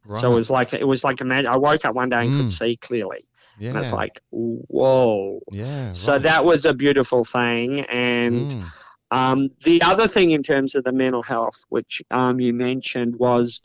right. 0.06 0.20
So 0.20 0.30
it 0.34 0.36
was 0.36 0.50
like 0.50 0.74
it 0.74 0.84
was 0.86 1.02
like 1.06 1.22
imagine 1.22 1.50
I 1.50 1.56
woke 1.58 1.86
up 1.86 1.96
one 1.96 2.10
day 2.10 2.18
and 2.26 2.32
Mm. 2.34 2.38
could 2.38 2.52
see 2.52 2.76
clearly, 2.76 3.24
yeah. 3.62 3.70
and 3.70 3.78
it's 3.80 3.94
like 3.94 4.20
whoa. 4.32 5.40
yeah. 5.52 5.94
So 5.94 6.20
that 6.20 6.44
was 6.44 6.66
a 6.66 6.74
beautiful 6.74 7.24
thing, 7.24 7.82
and 7.82 8.50
Mm. 8.52 8.64
um, 9.12 9.50
the 9.64 9.82
other 9.84 10.08
thing 10.08 10.32
in 10.32 10.42
terms 10.44 10.76
of 10.76 10.84
the 10.84 10.92
mental 10.92 11.24
health, 11.24 11.64
which 11.70 12.02
um, 12.12 12.40
you 12.40 12.54
mentioned, 12.54 13.16
was 13.18 13.62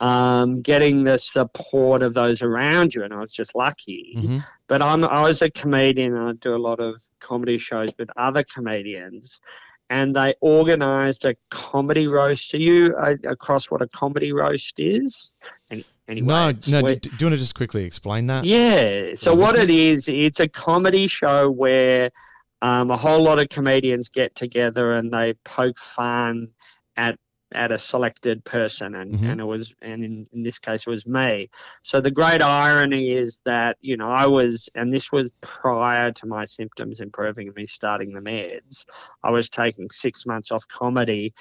um, 0.00 0.62
getting 0.62 1.02
the 1.04 1.18
support 1.18 2.02
of 2.02 2.14
those 2.14 2.40
around 2.42 2.94
you, 2.94 3.02
and 3.02 3.12
I 3.12 3.18
was 3.18 3.32
just 3.32 3.54
lucky. 3.56 4.14
Mhm. 4.16 4.40
But 4.68 4.80
I'm 4.80 5.04
I 5.04 5.22
was 5.22 5.42
a 5.42 5.50
comedian, 5.50 6.16
and 6.16 6.28
I 6.28 6.32
do 6.34 6.54
a 6.54 6.62
lot 6.68 6.78
of 6.80 6.94
comedy 7.20 7.58
shows 7.58 7.90
with 7.98 8.08
other 8.16 8.44
comedians, 8.54 9.40
and 9.90 10.14
they 10.14 10.34
organised 10.42 11.24
a 11.24 11.34
comedy 11.50 12.06
roast. 12.06 12.54
Are 12.54 12.58
you 12.58 12.94
uh, 12.96 13.14
across 13.28 13.70
what 13.70 13.82
a 13.82 13.88
comedy 13.88 14.32
roast 14.32 14.78
is? 14.78 15.34
Any, 15.70 15.84
anyway, 16.08 16.26
No, 16.26 16.52
no. 16.68 16.82
where- 16.82 16.96
Do, 16.96 17.10
do 17.10 17.16
you 17.20 17.26
want 17.26 17.34
to 17.34 17.38
just 17.38 17.54
quickly 17.54 17.84
explain 17.84 18.26
that? 18.26 18.44
yeah. 18.44 19.14
So 19.14 19.34
what 19.34 19.54
it 19.56 19.70
is, 19.70 20.08
it's 20.08 20.40
a 20.40 20.48
comedy 20.48 21.06
show 21.06 21.50
where 21.50 22.10
um, 22.62 22.90
a 22.90 22.96
whole 22.96 23.22
lot 23.22 23.38
of 23.38 23.48
comedians 23.50 24.08
get 24.08 24.34
together 24.34 24.94
and 24.94 25.12
they 25.12 25.34
poke 25.44 25.78
fun 25.78 26.48
at 26.96 27.16
at 27.54 27.72
a 27.72 27.78
selected 27.78 28.44
person, 28.44 28.94
and, 28.94 29.14
Mhm. 29.14 29.30
and 29.30 29.40
it 29.40 29.44
was, 29.44 29.74
and 29.80 30.04
in, 30.04 30.26
in 30.34 30.42
this 30.42 30.58
case, 30.58 30.86
it 30.86 30.90
was 30.90 31.06
me. 31.06 31.48
So 31.82 31.98
the 31.98 32.10
great 32.10 32.42
irony 32.42 33.12
is 33.12 33.40
that 33.46 33.78
you 33.80 33.96
know 33.96 34.10
I 34.10 34.26
was, 34.26 34.68
and 34.74 34.92
this 34.92 35.10
was 35.10 35.32
prior 35.40 36.12
to 36.12 36.26
my 36.26 36.44
symptoms 36.44 37.00
improving 37.00 37.46
and 37.46 37.56
me 37.56 37.64
starting 37.64 38.12
the 38.12 38.20
meds. 38.20 38.84
I 39.24 39.30
was 39.30 39.48
taking 39.48 39.88
six 39.88 40.26
months 40.26 40.52
off 40.52 40.68
comedy. 40.68 41.32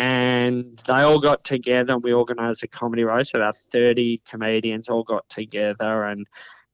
And 0.00 0.82
they 0.86 0.94
all 0.94 1.20
got 1.20 1.44
together 1.44 1.92
and 1.92 2.02
we 2.02 2.14
organised 2.14 2.62
a 2.62 2.68
comedy 2.68 3.04
roast. 3.04 3.34
About 3.34 3.54
30 3.54 4.22
comedians 4.26 4.88
all 4.88 5.02
got 5.02 5.28
together 5.28 6.04
and 6.04 6.26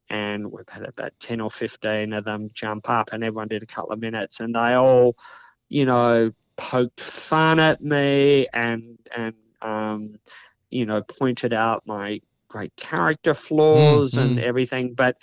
and 0.08 0.52
we've 0.52 0.68
had 0.68 0.84
about 0.84 1.12
10 1.18 1.40
or 1.40 1.50
15 1.50 2.12
of 2.12 2.24
them 2.24 2.48
jump 2.54 2.88
up 2.88 3.08
and 3.12 3.24
everyone 3.24 3.48
did 3.48 3.64
a 3.64 3.66
couple 3.66 3.90
of 3.90 3.98
minutes 3.98 4.38
and 4.38 4.54
they 4.54 4.74
all 4.74 5.16
you 5.68 5.84
know 5.84 6.30
poked 6.56 7.00
fun 7.00 7.58
at 7.58 7.82
me 7.82 8.46
and 8.54 8.96
and 9.16 9.34
um, 9.60 10.14
you 10.70 10.86
know 10.86 11.02
pointed 11.02 11.52
out 11.52 11.82
my 11.84 12.20
great 12.46 12.76
character 12.76 13.34
flaws 13.34 14.16
and 14.16 14.38
mm. 14.38 14.42
everything 14.42 14.94
but 14.94 15.16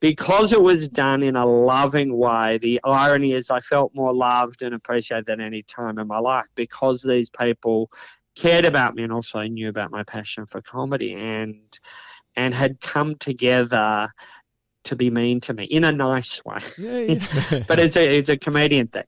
because 0.00 0.52
it 0.52 0.60
was 0.60 0.88
done 0.88 1.22
in 1.22 1.36
a 1.36 1.46
loving 1.46 2.16
way 2.16 2.58
the 2.58 2.80
irony 2.84 3.32
is 3.32 3.50
i 3.50 3.60
felt 3.60 3.94
more 3.94 4.12
loved 4.12 4.62
and 4.62 4.74
appreciated 4.74 5.26
than 5.26 5.40
any 5.40 5.62
time 5.62 5.98
in 5.98 6.06
my 6.06 6.18
life 6.18 6.46
because 6.54 7.02
these 7.02 7.30
people 7.30 7.90
cared 8.36 8.64
about 8.64 8.94
me 8.94 9.02
and 9.02 9.12
also 9.12 9.40
knew 9.42 9.68
about 9.68 9.90
my 9.90 10.02
passion 10.02 10.46
for 10.46 10.60
comedy 10.60 11.14
and 11.14 11.78
and 12.36 12.54
had 12.54 12.80
come 12.80 13.14
together 13.16 14.12
to 14.84 14.96
be 14.96 15.10
mean 15.10 15.40
to 15.40 15.52
me 15.52 15.64
in 15.64 15.84
a 15.84 15.92
nice 15.92 16.44
way. 16.44 16.60
Yeah. 16.78 16.98
yeah. 16.98 17.62
But 17.68 17.80
it's 17.80 17.96
a 17.96 18.18
it's 18.18 18.30
a 18.30 18.36
comedian 18.36 18.88
thing. 18.88 19.04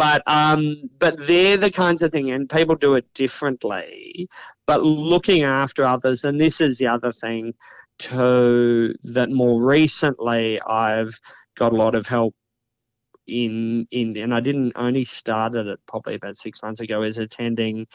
But 0.00 0.22
um 0.26 0.88
but 0.98 1.26
they're 1.26 1.58
the 1.58 1.70
kinds 1.70 2.02
of 2.02 2.10
thing 2.10 2.30
and 2.30 2.48
people 2.48 2.74
do 2.74 2.94
it 2.94 3.12
differently. 3.12 4.30
But 4.66 4.82
looking 4.82 5.42
after 5.42 5.84
others, 5.84 6.24
and 6.24 6.40
this 6.40 6.62
is 6.62 6.78
the 6.78 6.86
other 6.86 7.12
thing 7.12 7.52
too 7.98 8.94
that 9.12 9.28
more 9.28 9.62
recently 9.62 10.58
I've 10.62 11.20
got 11.54 11.74
a 11.74 11.76
lot 11.76 11.94
of 11.94 12.06
help 12.06 12.34
in 13.26 13.86
in 13.90 14.16
and 14.16 14.32
I 14.32 14.40
didn't 14.40 14.72
only 14.74 15.04
started 15.04 15.66
it 15.66 15.80
probably 15.86 16.14
about 16.14 16.38
six 16.38 16.62
months 16.62 16.80
ago 16.80 17.02
is 17.02 17.18
attending 17.18 17.86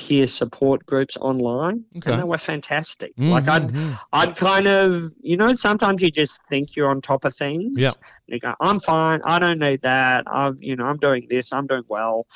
peer 0.00 0.26
support 0.26 0.84
groups 0.86 1.16
online 1.30 1.84
Okay. 1.98 2.10
and 2.10 2.20
they 2.20 2.24
were 2.32 2.38
fantastic. 2.52 3.12
Like 3.18 3.46
I'd 3.48 3.68
Mhm, 3.68 3.72
mhm. 3.72 3.98
I'd 4.20 4.34
kind 4.48 4.66
of, 4.66 5.12
you 5.20 5.36
know, 5.36 5.52
sometimes 5.54 5.98
you 6.02 6.10
just 6.10 6.40
think 6.48 6.74
you're 6.74 6.90
on 6.94 7.00
top 7.02 7.24
of 7.26 7.34
things. 7.44 7.74
Yeah. 7.76 7.92
You 8.26 8.38
go, 8.40 8.54
I'm 8.60 8.80
fine. 8.80 9.20
I 9.24 9.38
don't 9.38 9.58
need 9.58 9.82
that. 9.82 10.24
I've, 10.26 10.56
you 10.68 10.74
know, 10.76 10.86
I'm 10.90 10.96
doing 10.96 11.26
this. 11.28 11.52
I'm 11.52 11.66
doing 11.66 11.84
well. 11.88 12.26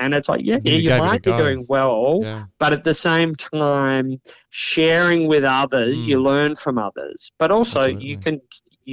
And 0.00 0.14
it's 0.14 0.28
like, 0.28 0.42
yeah, 0.44 0.58
yeah, 0.62 0.74
you 0.74 0.92
a 0.92 0.98
might 0.98 1.22
be 1.24 1.32
doing 1.32 1.66
well, 1.68 2.20
Yeah. 2.22 2.44
but 2.60 2.72
at 2.72 2.84
the 2.84 2.94
same 2.94 3.34
time, 3.34 4.20
sharing 4.50 5.26
with 5.26 5.42
others, 5.44 5.96
you 6.06 6.18
Mm. 6.18 6.22
learn 6.30 6.54
from 6.54 6.78
others. 6.78 7.32
But 7.40 7.50
also, 7.50 7.82
you 7.86 8.16
can 8.18 8.40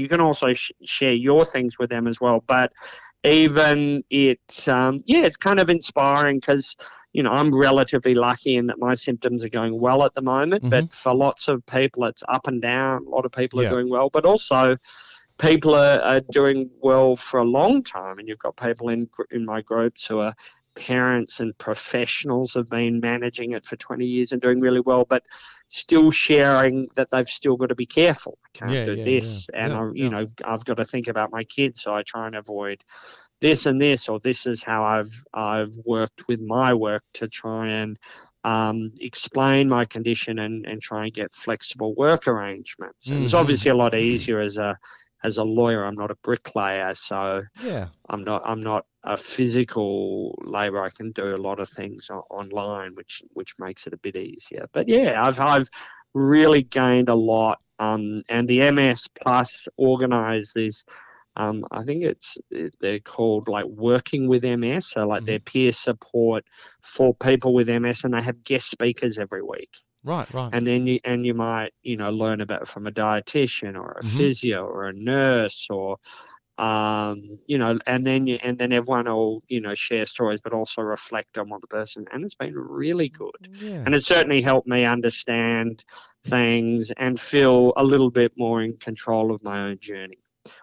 you 0.04 0.10
can 0.10 0.20
also 0.20 0.48
sh- 0.54 0.72
share 0.84 1.14
your 1.14 1.46
things 1.46 1.80
with 1.80 1.90
them 1.90 2.06
as 2.06 2.20
well. 2.20 2.44
But 2.48 2.70
even 3.26 4.04
it's 4.10 4.68
um, 4.68 5.04
yeah, 5.06 5.26
it's 5.26 5.38
kind 5.38 5.60
of 5.60 5.70
inspiring 5.70 6.38
because 6.40 6.76
you 7.14 7.24
know 7.24 7.32
I'm 7.32 7.58
relatively 7.58 8.14
lucky 8.14 8.56
in 8.56 8.68
that 8.68 8.80
my 8.80 8.94
symptoms 8.94 9.44
are 9.44 9.50
going 9.50 9.80
well 9.80 10.04
at 10.04 10.14
the 10.14 10.22
moment. 10.22 10.64
But 10.70 10.94
for 10.94 11.14
lots 11.14 11.48
of 11.48 11.66
people, 11.66 12.06
it's 12.06 12.24
up 12.28 12.48
and 12.48 12.62
down. 12.62 13.06
A 13.06 13.10
lot 13.10 13.26
of 13.26 13.32
people 13.32 13.62
Yeah. 13.62 13.68
are 13.68 13.72
doing 13.72 13.90
well, 13.90 14.10
but 14.10 14.26
also 14.26 14.78
people 15.38 15.76
are, 15.76 16.00
are 16.02 16.22
doing 16.32 16.70
well 16.82 17.16
for 17.16 17.40
a 17.40 17.46
long 17.46 17.84
time. 17.84 18.20
And 18.20 18.28
you've 18.28 18.40
got 18.40 18.56
people 18.56 18.90
in 18.90 19.10
in 19.32 19.46
my 19.46 19.62
groups 19.62 20.08
who 20.08 20.20
are 20.20 20.34
parents 20.76 21.40
and 21.40 21.58
professionals 21.58 22.54
have 22.56 22.70
been 22.70 23.00
managing 23.00 23.54
it 23.54 23.66
for 23.66 23.76
20 23.76 24.06
years 24.06 24.32
and 24.32 24.42
doing 24.42 24.60
really 24.60 24.82
well, 24.82 25.06
but 25.10 25.24
still 25.70 26.12
sharing 26.12 26.88
that 26.96 27.10
they've 27.12 27.28
still 27.28 27.58
got 27.58 27.70
to 27.70 27.76
be 27.76 27.86
careful. 27.86 28.38
I 28.46 28.50
can't 28.58 28.84
Yeah, 28.84 28.86
do 28.86 28.98
yeah, 28.98 29.06
this, 29.06 29.50
yeah. 29.62 29.74
and 29.74 29.76
I, 29.76 29.90
you 29.94 30.10
know, 30.10 30.28
I've 30.46 30.66
got 30.66 30.78
to 30.78 30.86
think 30.86 31.08
about 31.08 31.32
my 31.32 31.44
kids, 31.46 31.82
so 31.82 31.94
I 31.96 32.04
try 32.04 32.28
and 32.28 32.36
avoid 32.36 32.84
this 33.42 33.66
and 33.66 33.80
this, 33.82 34.10
or 34.10 34.20
this 34.20 34.46
is 34.48 34.64
how 34.64 34.84
I've 34.84 35.14
I've 35.34 35.72
worked 35.86 36.28
with 36.28 36.42
my 36.42 36.74
work 36.74 37.04
to 37.16 37.28
try 37.28 37.68
and 37.70 37.98
um, 38.44 38.92
explain 39.00 39.68
my 39.70 39.86
condition 39.86 40.40
and, 40.40 40.66
and 40.66 40.82
try 40.82 41.06
and 41.06 41.14
get 41.14 41.34
flexible 41.34 41.94
work 41.96 42.28
arrangements. 42.28 43.12
And 43.12 43.22
it's 43.24 43.34
Mhm. 43.34 43.34
obviously 43.34 43.72
a 43.72 43.76
lot 43.76 43.96
easier 43.96 44.40
as 44.40 44.58
a 44.58 44.78
as 45.26 45.38
a 45.38 45.44
lawyer. 45.44 45.84
I'm 45.84 45.96
not 45.96 46.12
a 46.12 46.16
bricklayer, 46.24 46.94
so 46.94 47.42
Yeah. 47.64 47.88
I'm 48.10 48.24
not 48.24 48.44
I'm 48.46 48.62
not 48.62 48.86
a 49.04 49.18
physical 49.18 50.36
labor. 50.44 50.82
I 50.84 50.90
can 50.90 51.12
do 51.12 51.36
a 51.36 51.38
lot 51.38 51.60
of 51.60 51.70
things 51.70 52.10
o- 52.12 52.26
online, 52.30 52.96
which 52.96 53.24
which 53.34 53.54
makes 53.60 53.88
it 53.88 53.94
a 53.94 53.98
bit 53.98 54.16
easier. 54.16 54.68
But 54.72 54.88
yeah, 54.88 55.22
I've 55.24 55.40
I've 55.40 55.70
really 56.14 56.64
gained 56.64 57.10
a 57.10 57.16
lot. 57.16 57.60
Um, 57.78 58.22
and 58.30 58.48
the 58.48 58.72
MS 58.72 59.08
Plus 59.22 59.68
organise 59.78 60.54
these. 60.54 60.86
Um, 61.38 61.66
I 61.70 61.84
think 61.84 62.04
it's 62.06 62.38
they're 62.80 63.00
called 63.02 63.50
like 63.50 63.66
working 63.66 64.30
with 64.30 64.46
MS, 64.46 64.92
so 64.92 65.06
like 65.06 65.26
their 65.26 65.40
peer 65.40 65.74
support 65.74 66.46
for 66.82 67.14
people 67.14 67.54
with 67.54 67.68
MS, 67.70 68.06
and 68.06 68.14
they 68.14 68.22
have 68.24 68.44
guest 68.46 68.72
speakers 68.72 69.20
every 69.20 69.42
week 69.44 69.72
Right. 70.06 70.34
Right. 70.34 70.54
and 70.54 70.66
then 70.68 70.88
you 70.88 71.00
and 71.04 71.26
you 71.26 71.34
might 71.34 71.72
you 71.84 71.98
know 71.98 72.10
learn 72.12 72.42
about 72.42 72.64
it 72.64 72.68
from 72.68 72.88
a 72.88 72.92
dietitian 72.92 73.76
or 73.76 73.98
a 74.00 74.04
Mhm. 74.04 74.04
physio 74.04 74.66
or 74.66 74.86
a 74.88 74.94
nurse 74.94 75.68
or 75.70 75.98
um 76.58 77.40
you 77.48 77.58
know 77.58 77.78
and 77.88 78.06
then 78.06 78.28
you 78.28 78.38
and 78.44 78.58
then 78.58 78.72
everyone 78.74 79.06
will 79.06 79.42
you 79.48 79.62
know 79.62 79.74
share 79.76 80.06
stories 80.06 80.42
but 80.42 80.54
also 80.54 80.82
reflect 80.82 81.38
on 81.38 81.50
what 81.50 81.62
the 81.62 81.68
person 81.68 82.06
and 82.14 82.24
it's 82.26 82.36
been 82.36 82.54
really 82.56 83.10
good 83.10 83.48
yeah. 83.60 83.86
and 83.86 83.96
it 83.96 84.04
certainly 84.06 84.42
helped 84.42 84.68
me 84.68 84.86
understand 84.86 85.84
things 86.26 86.92
and 86.98 87.20
feel 87.20 87.74
a 87.78 87.84
little 87.84 88.12
bit 88.12 88.32
more 88.38 88.62
in 88.64 88.78
control 88.78 89.34
of 89.34 89.44
my 89.44 89.62
own 89.62 89.78
journey 89.82 90.20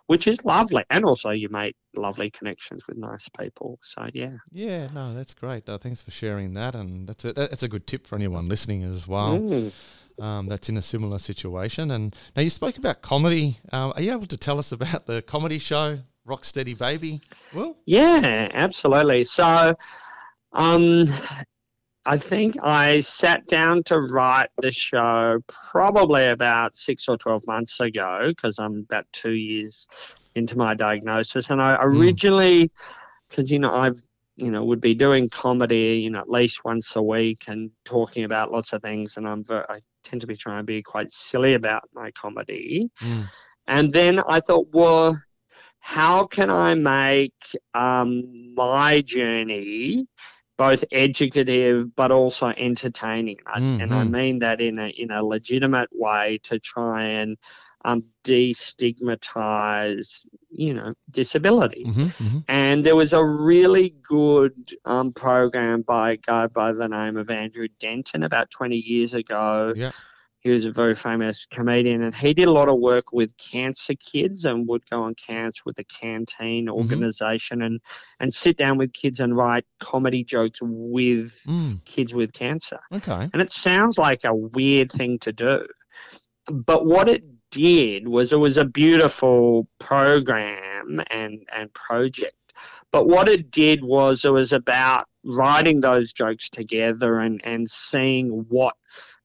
which 0.07 0.27
is 0.27 0.39
lovely 0.45 0.85
and 0.91 1.05
also 1.05 1.31
you 1.31 1.49
make 1.49 1.75
lovely 1.97 2.31
connections 2.31 2.87
with 2.87 2.97
nice 2.97 3.29
people 3.39 3.79
so 3.83 4.07
yeah 4.15 4.37
Yeah, 4.53 4.89
no, 4.93 5.15
that's 5.15 5.35
great. 5.35 5.69
Uh, 5.69 5.79
thanks 5.79 6.03
for 6.03 6.11
sharing 6.11 6.55
that, 6.55 6.75
and 6.75 7.09
that's 7.09 7.25
a 7.25 7.33
that's 7.33 7.63
a 7.63 7.69
good 7.69 7.87
tip 7.87 8.07
for 8.07 8.17
anyone 8.17 8.47
listening 8.47 8.83
as 8.83 9.09
well. 9.09 9.39
Mm. 9.39 9.73
Um, 10.21 10.47
that's 10.47 10.69
in 10.69 10.77
a 10.77 10.83
similar 10.83 11.19
situation. 11.19 11.91
And 11.91 12.15
now 12.37 12.43
you 12.43 12.51
spoke 12.51 12.77
about 12.77 13.03
comedy. 13.03 13.59
Um, 13.73 13.93
are 13.97 14.03
you 14.03 14.13
able 14.13 14.27
to 14.27 14.37
tell 14.37 14.59
us 14.59 14.71
about 14.73 15.07
the 15.07 15.23
comedy 15.23 15.59
show 15.59 15.99
Rocksteady 16.27 16.79
Baby? 16.79 17.21
Well, 17.57 17.77
Yeah, 17.87 18.49
absolutely. 18.53 19.25
So, 19.25 19.75
um, 20.53 21.07
I 22.05 22.19
think 22.19 22.57
I 22.63 23.01
sat 23.01 23.47
down 23.47 23.85
to 23.85 24.01
write 24.01 24.49
the 24.61 24.73
show 24.73 25.39
probably 25.49 26.27
about 26.29 26.75
six 26.75 27.09
or 27.09 27.17
12 27.17 27.47
months 27.47 27.79
ago 27.81 28.25
because 28.29 28.59
I'm 28.59 28.81
about 28.81 29.07
two 29.13 29.33
years 29.33 29.87
into 30.35 30.59
my 30.59 30.75
diagnosis. 30.75 31.51
And 31.51 31.63
I 31.63 31.79
originally, 31.81 32.73
because, 33.29 33.51
you 33.53 33.61
know, 33.61 33.73
I've, 33.73 34.03
you 34.37 34.51
know, 34.51 34.65
would 34.65 34.81
be 34.81 34.95
doing 34.95 35.29
comedy, 35.29 36.01
you 36.03 36.11
know, 36.11 36.19
at 36.19 36.31
least 36.31 36.65
once 36.65 36.97
a 36.97 37.03
week 37.03 37.45
and 37.47 37.71
talking 37.85 38.25
about 38.25 38.51
lots 38.51 38.73
of 38.73 38.83
things. 38.83 39.17
And 39.17 39.29
I'm 39.29 39.45
I 39.51 39.79
tend 40.03 40.23
to 40.23 40.27
be 40.27 40.37
trying 40.37 40.59
to 40.59 40.65
be 40.65 40.83
quite 40.83 41.13
silly 41.13 41.55
about 41.55 41.85
my 41.95 42.11
comedy. 42.13 42.91
mm, 43.01 43.31
And 43.69 43.93
then 43.93 44.21
I 44.29 44.41
thought, 44.41 44.67
well, 44.73 45.21
how 45.79 46.27
can 46.27 46.51
I 46.51 46.75
make 46.75 47.35
um, 47.75 48.55
my 48.55 49.03
journey 49.03 50.07
both 50.65 50.83
educative 51.07 51.77
but 52.01 52.11
also 52.21 52.47
entertaining? 52.69 53.39
I- 53.47 53.61
And 53.83 53.91
I 54.01 54.03
mean 54.19 54.35
that 54.45 54.59
in 54.69 54.75
a 54.87 54.89
in 55.03 55.09
a 55.19 55.21
legitimate 55.35 55.91
way 56.05 56.25
to 56.49 56.55
try 56.75 56.99
and 57.21 57.31
um, 57.85 58.01
destigmatize, 58.25 60.27
you 60.51 60.75
know, 60.75 60.95
disability. 61.11 61.85
mhm, 61.87 62.13
mhm. 62.19 62.45
And 62.49 62.85
there 62.87 62.97
was 62.97 63.13
a 63.13 63.25
really 63.25 63.95
good 64.03 64.55
um, 64.85 65.13
program 65.13 65.83
by 65.83 66.13
a 66.13 66.17
guy 66.17 66.47
by 66.47 66.73
the 66.73 66.89
name 66.89 67.17
of 67.17 67.31
Andrew 67.31 67.69
Denton 67.81 68.23
about 68.23 68.51
20 68.51 68.77
years 68.77 69.15
ago. 69.15 69.73
Yeah. 69.77 69.91
He 70.43 70.51
was 70.51 70.65
a 70.65 70.73
very 70.73 70.95
famous 70.97 71.47
comedian, 71.47 72.03
and 72.03 72.13
he 72.15 72.35
did 72.35 72.49
a 72.49 72.53
lot 72.53 72.69
of 72.69 72.79
work 72.79 73.13
with 73.13 73.37
cancer 73.37 73.95
kids 73.95 74.45
and 74.45 74.69
would 74.69 74.85
go 74.91 75.05
on 75.05 75.15
camps 75.15 75.65
with 75.65 75.77
the 75.77 75.85
Canteen 75.85 76.69
organization 76.69 77.63
and, 77.63 77.81
and 78.19 78.35
sit 78.35 78.57
down 78.57 78.77
with 78.77 78.93
kids 78.93 79.21
and 79.21 79.37
write 79.37 79.65
comedy 79.79 80.25
jokes 80.25 80.59
with 80.61 81.33
Mm, 81.47 81.85
kids 81.85 82.13
with 82.13 82.33
cancer. 82.33 82.81
okay. 82.93 83.31
And 83.33 83.41
it 83.41 83.53
sounds 83.53 83.99
like 83.99 84.25
a 84.25 84.35
weird 84.35 84.91
thing 84.91 85.19
to 85.21 85.33
do. 85.33 85.67
But 86.47 86.87
what 86.87 87.09
it 87.09 87.23
did 87.53 88.09
was 88.09 88.33
it 88.33 88.37
was 88.37 88.59
a 88.59 88.65
beautiful 88.65 89.69
program 89.79 91.01
and, 91.11 91.47
and 91.55 91.73
project. 91.73 92.35
But 92.91 93.07
what 93.07 93.29
it 93.29 93.51
did 93.51 93.83
was 93.85 94.25
it 94.25 94.31
was 94.31 94.53
about 94.53 95.07
writing 95.25 95.81
those 95.81 96.13
jokes 96.13 96.49
together 96.51 97.21
and, 97.21 97.41
and 97.45 97.71
seeing 97.71 98.45
what 98.49 98.75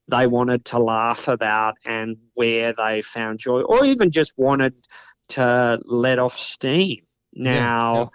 they 0.10 0.28
wanted 0.28 0.66
to 0.66 0.80
laugh 0.80 1.28
about 1.28 1.76
and 1.86 2.18
where 2.34 2.74
they 2.74 3.02
found 3.02 3.40
joy 3.40 3.62
or 3.62 3.86
even 3.86 4.10
just 4.12 4.34
wanted 4.38 4.74
to 5.30 5.80
let 5.86 6.20
off 6.20 6.38
steam. 6.38 7.04
Yeah, 7.34 7.60
Now, 7.60 8.12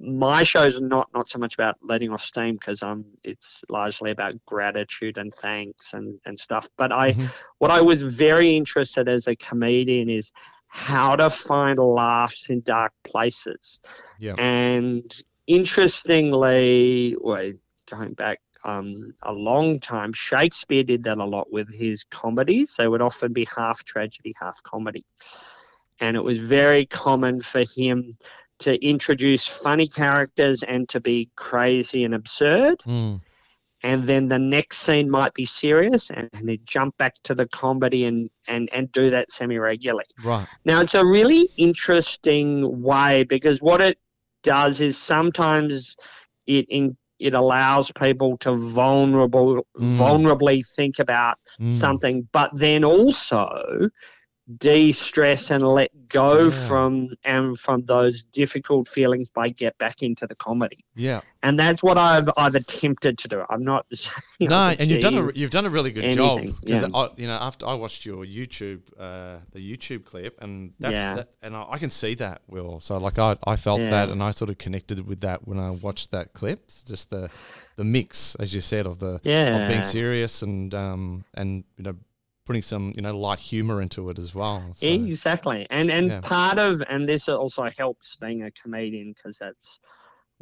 my 0.00 0.42
show's 0.44 0.80
not 0.80 1.08
not 1.14 1.28
so 1.28 1.38
much 1.38 1.54
about 1.54 1.76
letting 1.82 2.10
off 2.12 2.22
steam 2.22 2.54
because 2.54 2.82
um 2.84 3.04
it's 3.24 3.64
largely 3.68 4.12
about 4.12 4.34
gratitude 4.46 5.18
and 5.18 5.34
thanks 5.34 5.92
and 5.92 6.20
and 6.24 6.38
stuff 6.38 6.68
but 6.76 6.92
i 6.92 7.12
Mhm. 7.14 7.32
what 7.58 7.72
i 7.72 7.80
was 7.80 8.02
very 8.02 8.56
interested 8.56 9.08
as 9.08 9.26
a 9.26 9.34
comedian 9.34 10.08
is 10.08 10.30
how 10.68 11.16
to 11.16 11.28
find 11.30 11.78
laughs 11.80 12.48
in 12.48 12.60
dark 12.60 12.92
places 13.02 13.80
Yeah. 14.20 14.34
and 14.38 15.04
interestingly 15.48 17.16
well, 17.20 17.52
going 17.90 18.12
back 18.14 18.40
um, 18.64 19.14
a 19.22 19.32
long 19.32 19.78
time 19.78 20.12
shakespeare 20.12 20.82
did 20.82 21.04
that 21.04 21.18
a 21.18 21.24
lot 21.24 21.52
with 21.52 21.72
his 21.72 22.04
comedies 22.04 22.74
they 22.76 22.88
would 22.88 23.02
often 23.02 23.32
be 23.32 23.46
half 23.56 23.84
tragedy 23.84 24.34
half 24.40 24.62
comedy 24.62 25.04
and 26.00 26.16
it 26.16 26.22
was 26.22 26.38
very 26.38 26.86
common 26.86 27.40
for 27.40 27.64
him 27.76 28.16
to 28.60 28.74
introduce 28.84 29.46
funny 29.46 29.86
characters 29.86 30.62
and 30.62 30.88
to 30.88 31.00
be 31.00 31.30
crazy 31.36 32.04
and 32.04 32.14
absurd. 32.14 32.78
Mm, 32.80 33.20
And 33.82 34.04
then 34.04 34.28
the 34.28 34.38
next 34.38 34.78
scene 34.78 35.08
might 35.08 35.34
be 35.34 35.44
serious 35.44 36.10
and, 36.10 36.28
and 36.32 36.48
he'd 36.48 36.66
jump 36.66 36.96
back 36.98 37.14
to 37.24 37.34
the 37.34 37.46
comedy 37.46 38.04
and, 38.04 38.28
and, 38.48 38.68
and 38.72 38.90
do 38.90 39.10
that 39.10 39.30
semi 39.30 39.58
regularly. 39.58 40.06
right. 40.24 40.48
Now, 40.64 40.80
it's 40.80 40.94
a 40.94 41.06
really 41.06 41.48
interesting 41.56 42.82
way 42.82 43.22
because 43.22 43.62
what 43.62 43.80
it 43.80 43.98
does 44.42 44.80
is 44.80 44.98
sometimes 44.98 45.96
it 46.46 46.66
in, 46.68 46.96
it 47.18 47.34
allows 47.34 47.90
people 47.92 48.36
to 48.38 48.54
vulnerable 48.54 49.66
Mm. 49.78 49.98
vulnerably 49.98 50.64
think 50.76 50.98
about 50.98 51.36
Mm, 51.60 51.70
something, 51.70 52.28
but 52.32 52.50
then 52.54 52.84
also 52.84 53.88
de-stress 54.56 55.50
and 55.50 55.62
let 55.62 55.90
go 56.08 56.44
Yeah. 56.44 56.50
from 56.68 57.10
and 57.24 57.58
from 57.58 57.84
those 57.84 58.22
difficult 58.22 58.88
feelings 58.88 59.28
by 59.28 59.50
get 59.50 59.76
back 59.78 60.02
into 60.02 60.26
the 60.26 60.34
comedy. 60.34 60.84
Yeah. 60.94 61.20
And 61.42 61.58
that's 61.58 61.82
what 61.82 61.98
I've 61.98 62.30
I've 62.36 62.54
attempted 62.54 63.18
to 63.18 63.28
do. 63.28 63.44
I'm 63.50 63.62
not 63.62 63.86
saying 63.92 64.20
No, 64.40 64.74
and 64.78 64.88
you've 64.88 65.00
done 65.02 65.18
a 65.18 65.30
you've 65.34 65.50
done 65.50 65.66
a 65.66 65.70
really 65.70 65.90
good 65.90 66.10
job 66.12 66.38
anything, 66.38 66.56
because 66.64 66.82
yeah. 66.82 66.88
I, 66.96 67.08
you 67.16 67.26
know 67.26 67.34
after 67.36 67.66
I 67.66 67.74
watched 67.74 68.06
your 68.06 68.24
YouTube 68.24 68.80
uh, 68.98 69.38
the 69.52 69.60
YouTube 69.60 70.04
clip 70.06 70.40
and 70.42 70.72
that's 70.80 70.94
Yeah. 70.94 71.14
that, 71.16 71.28
and 71.42 71.54
I, 71.54 71.66
I 71.72 71.78
can 71.78 71.90
see 71.90 72.14
that 72.14 72.40
Will 72.48 72.80
so 72.80 72.96
like 72.98 73.18
I, 73.18 73.36
I 73.44 73.56
felt 73.56 73.80
Yeah. 73.82 73.90
that 73.90 74.08
and 74.08 74.22
I 74.22 74.30
sort 74.30 74.50
of 74.50 74.58
connected 74.58 75.06
with 75.06 75.20
that 75.20 75.46
when 75.46 75.58
I 75.58 75.70
watched 75.70 76.10
that 76.12 76.32
clip 76.32 76.60
it's 76.64 76.82
just 76.82 77.10
the 77.10 77.28
the 77.76 77.84
mix 77.84 78.34
as 78.36 78.54
you 78.54 78.60
said 78.60 78.86
of 78.86 78.98
the 78.98 79.14
of 79.16 79.20
yeah. 79.24 79.68
being 79.68 79.82
serious 79.82 80.42
and 80.42 80.74
um 80.74 81.24
and 81.34 81.64
you 81.76 81.84
know 81.84 81.94
putting 82.48 82.62
some 82.62 82.92
you 82.96 83.02
know 83.02 83.16
light 83.16 83.38
humor 83.38 83.80
into 83.82 84.08
it 84.10 84.18
as 84.18 84.34
well 84.34 84.62
so, 84.74 84.88
Exactly, 84.88 85.66
and 85.70 85.90
and 85.90 86.10
Yeah. 86.10 86.20
part 86.22 86.58
of 86.58 86.82
and 86.88 87.08
this 87.08 87.28
also 87.28 87.68
helps 87.78 88.16
being 88.16 88.42
a 88.44 88.50
comedian 88.52 89.12
because 89.14 89.38
that's 89.38 89.80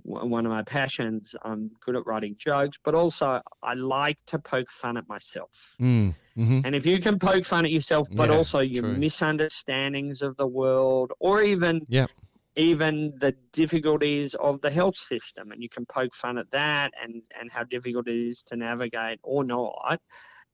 one 0.05 0.47
of 0.47 0.53
my 0.53 0.63
passions. 0.63 1.35
I'm 1.43 1.71
good 1.85 1.97
at 1.97 2.07
writing 2.07 2.37
jokes, 2.39 2.79
but 2.85 2.95
also 2.95 3.41
I 3.63 3.75
like 3.75 4.19
to 4.27 4.39
poke 4.39 4.71
fun 4.71 4.97
at 4.97 5.09
myself. 5.09 5.79
mm, 5.81 6.15
hmm 6.35 6.61
And 6.65 6.75
if 6.75 6.87
you 6.87 6.99
can 7.01 7.19
poke 7.19 7.45
fun 7.45 7.65
at 7.65 7.73
yourself, 7.73 8.09
but 8.17 8.31
Yeah, 8.31 8.37
also 8.39 8.61
your 8.61 8.83
true. 8.83 8.99
misunderstandings 9.01 10.23
of 10.23 10.37
the 10.37 10.47
world, 10.47 11.13
or 11.21 11.43
even 11.43 11.87
Yep. 11.89 12.11
even 12.57 13.13
the 13.21 13.33
difficulties 13.53 14.35
of 14.37 14.61
the 14.63 14.71
health 14.71 14.97
system, 14.97 15.53
and 15.53 15.63
you 15.63 15.69
can 15.69 15.85
poke 15.87 16.15
fun 16.15 16.39
at 16.39 16.51
that 16.51 16.91
and 17.03 17.23
and 17.39 17.51
how 17.51 17.65
difficult 17.65 18.09
it 18.09 18.17
is 18.29 18.43
to 18.45 18.57
navigate 18.57 19.19
or 19.23 19.45
not. 19.45 20.01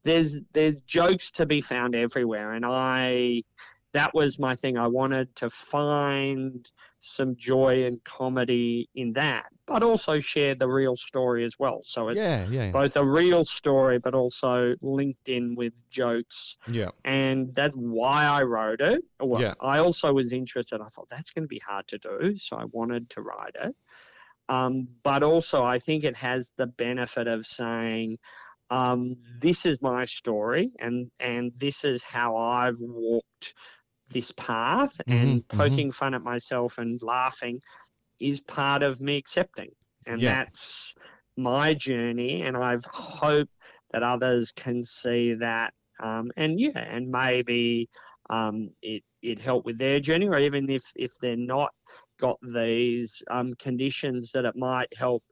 There's 0.04 0.36
there's 0.52 0.80
jokes 0.80 1.30
to 1.32 1.46
be 1.46 1.60
found 1.60 1.94
everywhere, 1.94 2.52
and 2.52 2.64
I 2.66 3.42
that 3.92 4.14
was 4.14 4.38
my 4.38 4.56
thing. 4.56 4.78
I 4.78 4.86
wanted 4.86 5.34
to 5.36 5.50
find 5.50 6.70
some 7.00 7.36
joy 7.36 7.84
and 7.84 8.02
comedy 8.04 8.88
in 8.94 9.12
that, 9.14 9.46
but 9.66 9.82
also 9.82 10.18
share 10.18 10.54
the 10.54 10.68
real 10.68 10.96
story 10.96 11.44
as 11.44 11.58
well. 11.58 11.80
So 11.82 12.08
it's 12.08 12.18
yeah, 12.18 12.46
yeah. 12.48 12.70
both 12.70 12.96
a 12.96 13.04
real 13.04 13.44
story, 13.44 13.98
but 13.98 14.14
also 14.14 14.74
linked 14.80 15.28
in 15.28 15.54
with 15.56 15.74
jokes. 15.90 16.56
Yeah. 16.68 16.90
And 17.04 17.54
that's 17.54 17.74
why 17.74 18.24
I 18.24 18.42
wrote 18.42 18.80
it. 18.80 19.02
Well, 19.20 19.42
Yeah. 19.42 19.54
I 19.60 19.78
also 19.78 20.12
was 20.12 20.32
interested. 20.32 20.80
I 20.80 20.88
thought 20.88 21.08
that's 21.10 21.30
going 21.30 21.44
to 21.44 21.48
be 21.48 21.60
hard 21.66 21.86
to 21.88 21.98
do. 21.98 22.36
So 22.36 22.56
I 22.56 22.64
wanted 22.72 23.10
to 23.10 23.20
write 23.20 23.56
it. 23.62 23.74
Um, 24.48 24.88
but 25.02 25.22
also, 25.22 25.62
I 25.62 25.78
think 25.78 26.04
it 26.04 26.16
has 26.16 26.52
the 26.56 26.66
benefit 26.66 27.26
of 27.26 27.46
saying, 27.46 28.18
um, 28.72 29.16
this 29.40 29.66
is 29.66 29.78
my 29.82 30.04
story 30.06 30.72
and, 30.80 31.10
and 31.20 31.52
this 31.58 31.84
is 31.84 32.02
how 32.02 32.36
I've 32.36 32.80
walked 32.80 33.54
this 34.10 34.32
path 34.32 34.92
and 35.08 35.42
Mhm, 35.42 35.44
mhm. 35.48 35.48
poking 35.58 35.90
fun 35.92 36.14
at 36.14 36.22
myself 36.22 36.78
and 36.78 37.00
laughing 37.02 37.60
is 38.20 38.40
part 38.40 38.82
of 38.82 39.00
me 39.00 39.16
accepting. 39.16 39.70
And 40.06 40.20
Yeah. 40.20 40.36
that's 40.36 40.94
my 41.36 41.74
journey. 41.74 42.42
And 42.42 42.56
I've 42.56 42.84
hoped 42.86 43.52
that 43.92 44.02
others 44.02 44.52
can 44.52 44.82
see 44.84 45.34
that. 45.34 45.72
Um, 46.02 46.30
and 46.36 46.58
yeah, 46.60 46.78
and 46.78 47.10
maybe 47.10 47.88
um, 48.30 48.70
it, 48.82 49.02
it 49.22 49.38
helped 49.38 49.66
with 49.66 49.78
their 49.78 50.00
journey, 50.00 50.28
or 50.28 50.38
even 50.38 50.70
if, 50.70 50.84
if 50.96 51.12
they're 51.20 51.36
not 51.36 51.70
got 52.20 52.38
these 52.54 53.22
um, 53.30 53.54
conditions, 53.58 54.32
that 54.32 54.44
it 54.44 54.56
might 54.56 54.88
help 54.96 55.22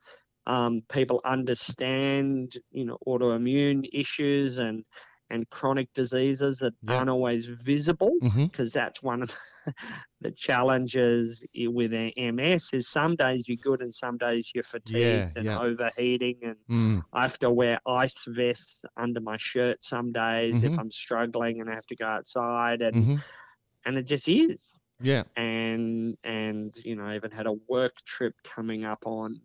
um, 0.51 0.83
people 0.93 1.21
understand, 1.27 2.53
you 2.73 2.85
know, 2.87 2.99
autoimmune 3.07 3.89
issues 3.93 4.59
and 4.59 4.85
and 5.31 5.49
chronic 5.51 5.93
diseases 5.95 6.59
that 6.59 6.75
Yeah. 6.83 7.05
aren't 7.05 7.11
always 7.11 7.47
visible 7.47 8.13
Mm-hmm. 8.23 8.47
because 8.51 8.73
that's 8.73 9.03
one 9.03 9.23
of 9.23 9.37
the 10.21 10.33
challenges 10.33 11.45
with 11.57 11.93
MS 12.17 12.71
is 12.73 12.89
some 12.89 13.17
days 13.17 13.49
you're 13.49 13.57
good 13.59 13.83
and 13.83 13.95
some 13.95 14.19
days 14.19 14.53
you're 14.55 14.65
fatigued 14.65 15.37
and 15.37 15.49
yeah. 15.49 15.59
overheating 15.59 16.39
and 16.43 16.57
Mm. 16.69 17.03
I 17.13 17.23
have 17.23 17.39
to 17.41 17.51
wear 17.51 17.81
ice 17.87 18.25
vests 18.29 18.85
under 18.97 19.21
my 19.21 19.37
shirt 19.39 19.85
some 19.85 20.13
days 20.13 20.63
if 20.63 20.73
Mhm. 20.73 20.79
I'm 20.79 20.91
struggling 20.91 21.61
and 21.61 21.71
I 21.71 21.75
have 21.75 21.87
to 21.87 21.97
go 21.97 22.07
outside 22.07 22.83
and 22.83 22.99
hmm 22.99 23.23
and 23.85 23.97
it 23.99 24.05
just 24.07 24.29
is 24.29 24.75
Yeah. 25.01 25.25
and 25.37 26.17
and 26.25 26.75
you 26.85 26.97
know 26.97 27.05
I 27.05 27.17
even 27.17 27.31
had 27.31 27.47
a 27.47 27.55
work 27.69 27.95
trip 28.07 28.35
coming 28.45 28.85
up 28.85 29.07
on 29.07 29.41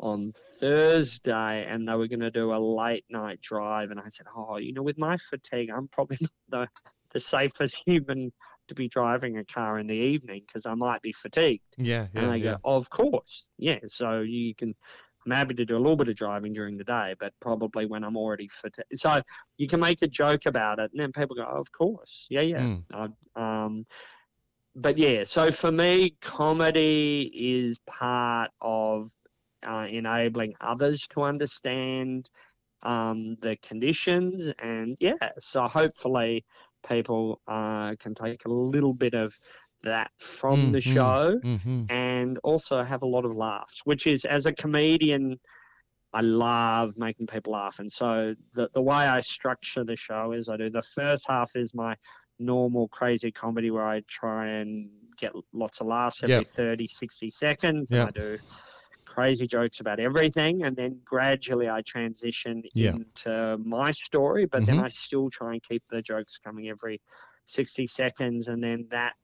on 0.00 0.32
Thursday 0.60 1.66
and 1.68 1.86
they 1.88 1.94
were 1.94 2.08
going 2.08 2.20
to 2.20 2.30
do 2.30 2.52
a 2.52 2.58
late 2.58 3.04
night 3.10 3.40
drive 3.40 3.90
and 3.90 4.00
I 4.00 4.08
said 4.08 4.26
oh 4.36 4.56
you 4.56 4.72
know 4.72 4.82
with 4.82 4.98
my 4.98 5.16
fatigue 5.16 5.70
I'm 5.74 5.88
probably 5.88 6.18
not 6.20 6.30
the 6.48 6.90
the 7.12 7.20
safest 7.20 7.80
human 7.86 8.32
to 8.66 8.74
be 8.74 8.88
driving 8.88 9.38
a 9.38 9.44
car 9.44 9.78
in 9.78 9.86
the 9.86 9.94
evening 9.94 10.42
because 10.46 10.66
I 10.66 10.74
might 10.74 11.00
be 11.02 11.12
fatigued 11.12 11.62
Yeah. 11.78 12.08
Yeah. 12.12 12.20
and 12.22 12.30
I 12.32 12.36
yeah. 12.36 12.52
go 12.52 12.58
of 12.64 12.90
course 12.90 13.50
yeah 13.58 13.78
so 13.86 14.20
you 14.20 14.54
can 14.54 14.74
I'm 15.26 15.32
happy 15.32 15.54
to 15.54 15.64
do 15.64 15.76
a 15.76 15.78
little 15.78 15.96
bit 15.96 16.08
of 16.08 16.16
driving 16.16 16.52
during 16.52 16.76
the 16.76 16.84
day, 16.84 17.14
but 17.18 17.32
probably 17.40 17.86
when 17.86 18.04
I'm 18.04 18.14
already 18.14 18.46
fatigued. 18.46 18.88
So 18.96 19.22
you 19.56 19.66
can 19.66 19.80
make 19.80 20.02
a 20.02 20.06
joke 20.06 20.44
about 20.44 20.78
it, 20.78 20.90
and 20.92 21.00
then 21.00 21.12
people 21.12 21.34
go, 21.34 21.46
oh, 21.50 21.60
"Of 21.60 21.72
course, 21.72 22.26
yeah, 22.28 22.42
yeah." 22.42 22.60
Mm. 22.60 22.82
I- 22.92 23.64
um, 23.64 23.86
but 24.76 24.98
yeah, 24.98 25.24
so 25.24 25.50
for 25.50 25.72
me, 25.72 26.14
comedy 26.20 27.30
is 27.34 27.78
part 27.86 28.50
of 28.60 29.10
uh, 29.64 29.86
enabling 29.90 30.54
others 30.60 31.06
to 31.10 31.22
understand 31.22 32.30
um, 32.82 33.36
the 33.40 33.56
conditions, 33.62 34.50
and 34.60 34.96
yeah, 35.00 35.14
so 35.38 35.66
hopefully 35.66 36.44
people 36.86 37.40
uh, 37.48 37.94
can 37.98 38.14
take 38.14 38.44
a 38.44 38.50
little 38.50 38.92
bit 38.94 39.14
of 39.14 39.34
that 39.82 40.10
from 40.18 40.70
the 40.70 40.80
Mm, 40.80 40.84
mm, 40.84 41.16
show 41.16 41.34
mhm. 41.42 41.90
and 41.90 42.38
also 42.44 42.82
have 42.82 43.02
a 43.02 43.06
lot 43.06 43.24
of 43.24 43.34
laughs, 43.34 43.80
which 43.84 44.06
is 44.06 44.24
as 44.24 44.46
a 44.46 44.52
comedian, 44.52 45.38
I 46.12 46.20
love 46.20 46.96
making 46.96 47.26
people 47.26 47.52
laugh. 47.52 47.78
And 47.80 47.90
so 47.92 48.34
the, 48.54 48.68
the 48.74 48.82
way 48.82 48.96
I 48.96 49.20
structure 49.20 49.84
the 49.84 49.96
show 49.96 50.32
is 50.32 50.48
I 50.48 50.56
do 50.56 50.70
the 50.70 50.82
first 50.82 51.26
half 51.28 51.52
is 51.56 51.74
my 51.74 51.96
normal 52.38 52.88
crazy 52.88 53.30
comedy 53.32 53.70
where 53.70 53.86
I 53.86 54.02
try 54.08 54.48
and 54.48 54.90
get 55.18 55.32
lots 55.52 55.80
of 55.80 55.88
laughs 55.88 56.22
every 56.22 56.44
Yep. 56.44 56.44
30, 56.44 56.86
60 56.86 57.30
seconds. 57.30 57.90
Yep. 57.90 58.00
And 58.00 58.02
I 58.02 58.10
do 58.12 58.38
crazy 59.14 59.46
jokes 59.46 59.80
about 59.80 60.00
everything. 60.00 60.64
And 60.64 60.76
then 60.76 61.00
gradually 61.04 61.68
I 61.68 61.82
transition 61.82 62.62
Yep. 62.74 63.00
into 63.00 63.58
my 63.58 63.90
story, 63.92 64.46
but 64.46 64.66
then 64.66 64.78
Mhm. 64.78 64.84
I 64.84 64.88
still 64.88 65.30
try 65.30 65.52
and 65.54 65.62
keep 65.62 65.82
the 65.90 66.02
jokes 66.02 66.38
coming 66.38 66.68
every 66.68 67.00
60 67.46 67.86
seconds. 67.86 68.48
And 68.48 68.62
then 68.62 68.86
that 68.90 69.14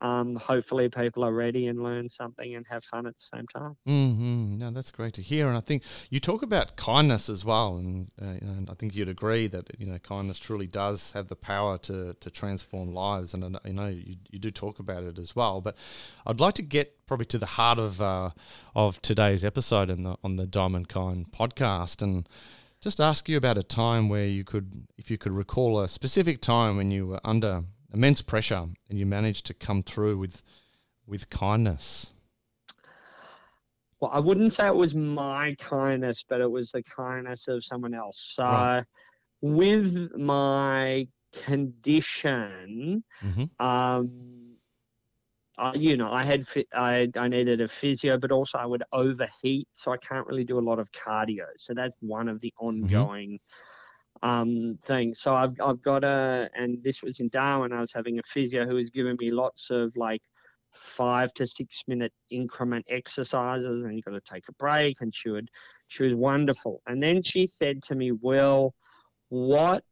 um, 0.00 0.36
hopefully 0.36 0.88
people 0.88 1.24
are 1.24 1.32
ready 1.32 1.66
and 1.66 1.82
learn 1.82 2.08
something 2.08 2.54
and 2.54 2.64
have 2.70 2.84
fun 2.84 3.06
at 3.06 3.16
the 3.16 3.22
same 3.22 3.46
time. 3.46 3.76
Mm-hmm. 3.86 4.58
No, 4.58 4.70
that's 4.70 4.90
great 4.90 5.14
to 5.14 5.22
hear, 5.22 5.48
and 5.48 5.56
I 5.56 5.60
think 5.60 5.82
you 6.10 6.20
talk 6.20 6.42
about 6.42 6.76
kindness 6.76 7.28
as 7.28 7.44
well, 7.44 7.76
and, 7.76 8.10
uh, 8.20 8.26
and 8.26 8.70
I 8.70 8.74
think 8.74 8.94
you'd 8.94 9.08
agree 9.08 9.46
that 9.48 9.70
you 9.78 9.86
know 9.86 9.98
kindness 9.98 10.38
truly 10.38 10.66
does 10.66 11.12
have 11.12 11.28
the 11.28 11.36
power 11.36 11.78
to, 11.78 12.14
to 12.14 12.30
transform 12.30 12.92
lives, 12.92 13.34
and 13.34 13.58
you 13.64 13.72
know 13.72 13.88
you, 13.88 14.16
you 14.30 14.38
do 14.38 14.50
talk 14.50 14.78
about 14.78 15.02
it 15.02 15.18
as 15.18 15.34
well. 15.34 15.60
But 15.60 15.76
I'd 16.26 16.40
like 16.40 16.54
to 16.54 16.62
get 16.62 17.06
probably 17.06 17.26
to 17.26 17.38
the 17.38 17.46
heart 17.46 17.78
of 17.78 18.00
uh, 18.00 18.30
of 18.76 19.02
today's 19.02 19.44
episode 19.44 19.90
in 19.90 20.04
the 20.04 20.16
on 20.22 20.36
the 20.36 20.46
Diamond 20.46 20.88
Kind 20.88 21.32
podcast, 21.32 22.02
and 22.02 22.28
just 22.80 23.00
ask 23.00 23.28
you 23.28 23.36
about 23.36 23.58
a 23.58 23.62
time 23.64 24.08
where 24.08 24.26
you 24.26 24.44
could, 24.44 24.86
if 24.96 25.10
you 25.10 25.18
could 25.18 25.32
recall 25.32 25.80
a 25.80 25.88
specific 25.88 26.40
time 26.40 26.76
when 26.76 26.92
you 26.92 27.08
were 27.08 27.20
under 27.24 27.64
immense 27.92 28.22
pressure 28.22 28.68
and 28.88 28.98
you 28.98 29.06
managed 29.06 29.46
to 29.46 29.54
come 29.54 29.82
through 29.82 30.18
with 30.18 30.42
with 31.06 31.30
kindness. 31.30 32.14
Well, 34.00 34.10
I 34.12 34.20
wouldn't 34.20 34.52
say 34.52 34.66
it 34.68 34.74
was 34.74 34.94
my 34.94 35.54
kindness, 35.58 36.24
but 36.28 36.40
it 36.40 36.50
was 36.50 36.70
the 36.70 36.82
kindness 36.82 37.48
of 37.48 37.64
someone 37.64 37.94
else. 37.94 38.20
So, 38.34 38.44
Right. 38.44 38.84
with 39.40 40.12
my 40.16 41.08
condition, 41.32 43.02
Mm-hmm. 43.24 43.44
um, 43.64 44.56
I, 45.58 45.74
you 45.74 45.96
know, 45.96 46.12
I 46.12 46.24
had 46.24 46.44
I 46.74 47.08
I 47.16 47.28
needed 47.28 47.60
a 47.60 47.68
physio, 47.68 48.18
but 48.18 48.30
also 48.30 48.58
I 48.58 48.66
would 48.66 48.82
overheat, 48.92 49.68
so 49.72 49.92
I 49.92 49.96
can't 49.98 50.26
really 50.26 50.44
do 50.44 50.58
a 50.58 50.60
lot 50.60 50.78
of 50.78 50.90
cardio. 50.92 51.46
So 51.56 51.74
that's 51.74 51.96
one 52.00 52.28
of 52.28 52.40
the 52.40 52.52
ongoing 52.60 53.40
um, 54.22 54.78
things. 54.82 55.20
So 55.20 55.34
I've 55.34 55.54
I've 55.60 55.82
got 55.82 56.04
a, 56.04 56.48
and 56.54 56.82
this 56.82 57.02
was 57.02 57.20
in 57.20 57.28
Darwin. 57.28 57.72
I 57.72 57.80
was 57.80 57.92
having 57.92 58.18
a 58.18 58.22
physio 58.22 58.66
who 58.66 58.74
was 58.74 58.90
giving 58.90 59.16
me 59.18 59.30
lots 59.30 59.70
of 59.70 59.96
like 59.96 60.22
five 60.74 61.32
to 61.34 61.46
six 61.46 61.82
minute 61.86 62.12
increment 62.30 62.84
exercises, 62.88 63.84
and 63.84 63.94
you 63.96 64.02
got 64.02 64.12
to 64.12 64.20
take 64.20 64.48
a 64.48 64.52
break. 64.52 65.00
And 65.00 65.14
she 65.14 65.30
would 65.30 65.50
she 65.88 66.04
was 66.04 66.14
wonderful. 66.14 66.82
And 66.86 67.02
then 67.02 67.22
she 67.22 67.46
said 67.46 67.82
to 67.84 67.94
me, 67.94 68.12
"Well, 68.12 68.74
what 69.28 69.84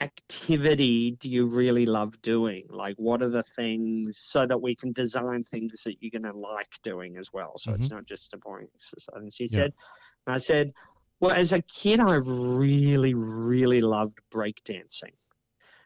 activity 0.00 1.12
do 1.12 1.28
you 1.28 1.46
really 1.46 1.86
love 1.86 2.20
doing? 2.22 2.66
Like, 2.68 2.96
what 2.96 3.22
are 3.22 3.30
the 3.30 3.42
things 3.42 4.18
so 4.18 4.46
that 4.46 4.60
we 4.60 4.74
can 4.74 4.92
design 4.92 5.44
things 5.44 5.82
that 5.84 5.96
you're 6.00 6.10
going 6.20 6.30
to 6.30 6.38
like 6.38 6.70
doing 6.82 7.16
as 7.16 7.32
well? 7.32 7.54
So 7.56 7.72
it's 7.72 7.90
not 7.90 8.04
just 8.06 8.34
a 8.34 8.38
boring 8.38 8.68
exercise. 8.74 9.14
And 9.16 9.32
she 9.32 9.48
Yeah. 9.48 9.60
said, 9.60 9.72
and 10.26 10.34
I 10.34 10.38
said, 10.38 10.72
well, 11.20 11.32
as 11.32 11.52
a 11.52 11.62
kid, 11.62 12.00
I 12.00 12.14
really, 12.16 13.14
really 13.14 13.80
loved 13.80 14.20
breakdancing. 14.32 15.14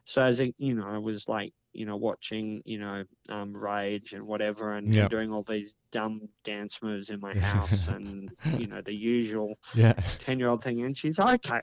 So 0.04 0.22
as 0.22 0.40
a, 0.40 0.52
you 0.58 0.74
know, 0.74 0.86
I 0.86 0.98
was 0.98 1.28
like, 1.28 1.52
you 1.72 1.86
know, 1.86 1.96
watching, 1.96 2.62
you 2.64 2.78
know, 2.80 3.04
um, 3.28 3.52
Rage 3.54 4.12
and 4.12 4.26
whatever, 4.26 4.74
and, 4.74 4.92
Yep. 4.92 5.10
doing 5.10 5.32
all 5.32 5.44
these 5.44 5.74
dumb 5.92 6.28
dance 6.42 6.82
moves 6.82 7.10
in 7.10 7.20
my 7.20 7.34
house, 7.50 7.86
and 7.88 8.30
you 8.58 8.66
know, 8.66 8.80
the 8.82 8.94
usual 8.94 9.54
Yeah. 9.74 9.92
10 10.18 10.38
year 10.40 10.48
old 10.48 10.64
thing. 10.64 10.80
And 10.82 10.96
she's 10.96 11.20
okay. 11.20 11.60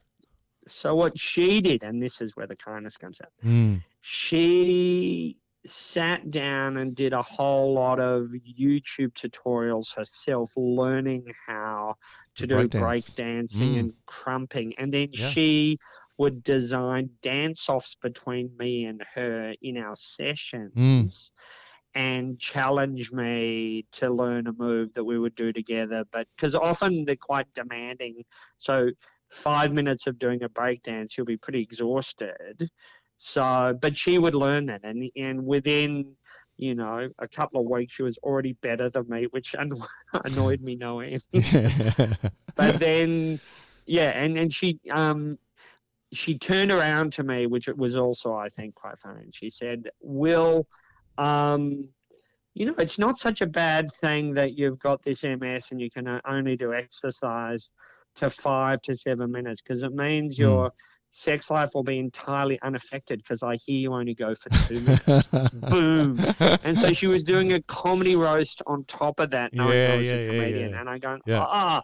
So 0.68 0.96
what 0.96 1.18
she 1.18 1.62
did, 1.62 1.84
and 1.84 2.02
this 2.02 2.22
is 2.22 2.36
where 2.38 2.48
the 2.48 2.56
kindness 2.56 2.98
comes 2.98 3.20
out, 3.22 3.32
Mm. 3.44 3.84
she 4.02 5.38
sat 5.68 6.32
down 6.32 6.78
and 6.78 6.96
did 6.96 7.14
a 7.14 7.22
whole 7.22 7.74
lot 7.74 8.00
of 8.00 8.28
YouTube 8.28 9.14
tutorials 9.14 9.96
herself, 9.96 10.52
learning 10.56 11.26
how 11.46 11.96
to 12.36 12.48
do 12.48 12.56
breakdance. 12.68 13.14
breakdancing 13.16 13.74
Mm. 13.74 13.80
and 13.80 13.94
crumping. 14.06 14.74
And 14.78 14.94
then 14.94 15.10
Yeah. 15.12 15.30
she 15.30 15.78
would 16.18 16.44
design 16.44 17.10
dance 17.22 17.70
offs 17.70 17.96
between 18.02 18.56
me 18.58 18.86
and 18.86 19.04
her 19.14 19.54
in 19.62 19.78
our 19.78 19.96
sessions. 19.96 21.32
And 21.96 22.40
challenge 22.40 23.12
me 23.12 23.86
to 23.94 24.10
learn 24.10 24.46
a 24.48 24.54
move 24.54 24.94
that 24.94 25.04
we 25.04 25.18
would 25.18 25.34
do 25.34 25.52
together, 25.52 26.06
but 26.12 26.28
because 26.36 26.54
often 26.54 27.06
they're 27.06 27.16
quite 27.16 27.52
demanding. 27.56 28.24
So 28.58 28.92
five 29.30 29.74
minutes 29.74 30.06
of 30.06 30.20
doing 30.20 30.44
a 30.44 30.50
breakdance, 30.50 31.18
you'll 31.18 31.26
be 31.26 31.38
pretty 31.38 31.62
exhausted. 31.62 32.70
So, 33.18 33.78
but 33.80 33.98
she 33.98 34.18
would 34.18 34.36
learn 34.36 34.68
that, 34.68 34.82
and 34.84 35.10
and 35.16 35.46
within, 35.46 36.14
you 36.58 36.76
know, 36.76 37.10
a 37.20 37.28
couple 37.28 37.60
of 37.60 37.68
weeks, 37.68 37.94
she 37.94 38.04
was 38.04 38.18
already 38.20 38.54
better 38.54 38.90
than 38.90 39.10
me, 39.10 39.28
which 39.32 39.56
anno- 39.60 39.88
annoyed 40.26 40.62
me 40.62 40.76
no 40.76 41.00
end. 41.00 41.24
But 42.56 42.80
then, 42.80 43.40
yeah, 43.86 44.10
and 44.10 44.38
and 44.38 44.52
she, 44.52 44.80
um, 44.92 45.38
she 46.12 46.38
turned 46.40 46.72
around 46.72 47.14
to 47.14 47.24
me, 47.24 47.46
which 47.46 47.68
it 47.68 47.78
was 47.78 47.96
also, 47.96 48.34
I 48.34 48.50
think, 48.50 48.74
quite 48.74 48.98
funny. 48.98 49.22
And 49.22 49.34
she 49.34 49.52
said, 49.52 49.90
Will, 50.02 50.68
um, 51.20 51.88
you 52.56 52.66
know, 52.66 52.74
it's 52.80 52.98
not 52.98 53.20
such 53.20 53.42
a 53.42 53.46
bad 53.46 53.92
thing 53.94 54.34
that 54.34 54.58
you've 54.58 54.80
got 54.80 55.04
this 55.04 55.24
MS 55.24 55.70
and 55.72 55.80
you 55.80 55.92
can 55.92 56.20
only 56.26 56.56
do 56.56 56.74
exercise 56.74 57.70
to 58.16 58.32
five 58.32 58.82
to 58.82 58.96
seven 58.96 59.32
minutes 59.32 59.62
because 59.62 59.84
it 59.84 59.94
means 59.94 60.36
mm. 60.36 60.40
your 60.40 60.72
sex 61.18 61.50
life 61.50 61.72
will 61.74 61.84
be 61.84 61.98
entirely 61.98 62.60
unaffected 62.62 63.24
because 63.24 63.42
I 63.42 63.56
hear 63.56 63.78
you 63.78 63.94
only 63.94 64.14
go 64.14 64.36
for 64.36 64.50
two 64.50 64.80
minutes. 64.82 65.28
Boom. 65.54 66.20
And 66.64 66.78
so 66.78 66.94
she 66.94 67.08
was 67.08 67.24
doing 67.24 67.54
a 67.54 67.62
comedy 67.64 68.16
roast 68.16 68.62
on 68.68 68.84
top 68.84 69.20
of 69.20 69.32
that, 69.32 69.54
knowing 69.54 69.78
yeah, 69.78 69.94
I 69.94 69.98
was 69.98 70.06
yeah, 70.06 70.14
a 70.14 70.28
comedian. 70.28 70.70
Yeah, 70.72 70.80
and 70.80 70.90
I 70.90 70.98
go, 71.00 71.18
ah, 71.28 71.82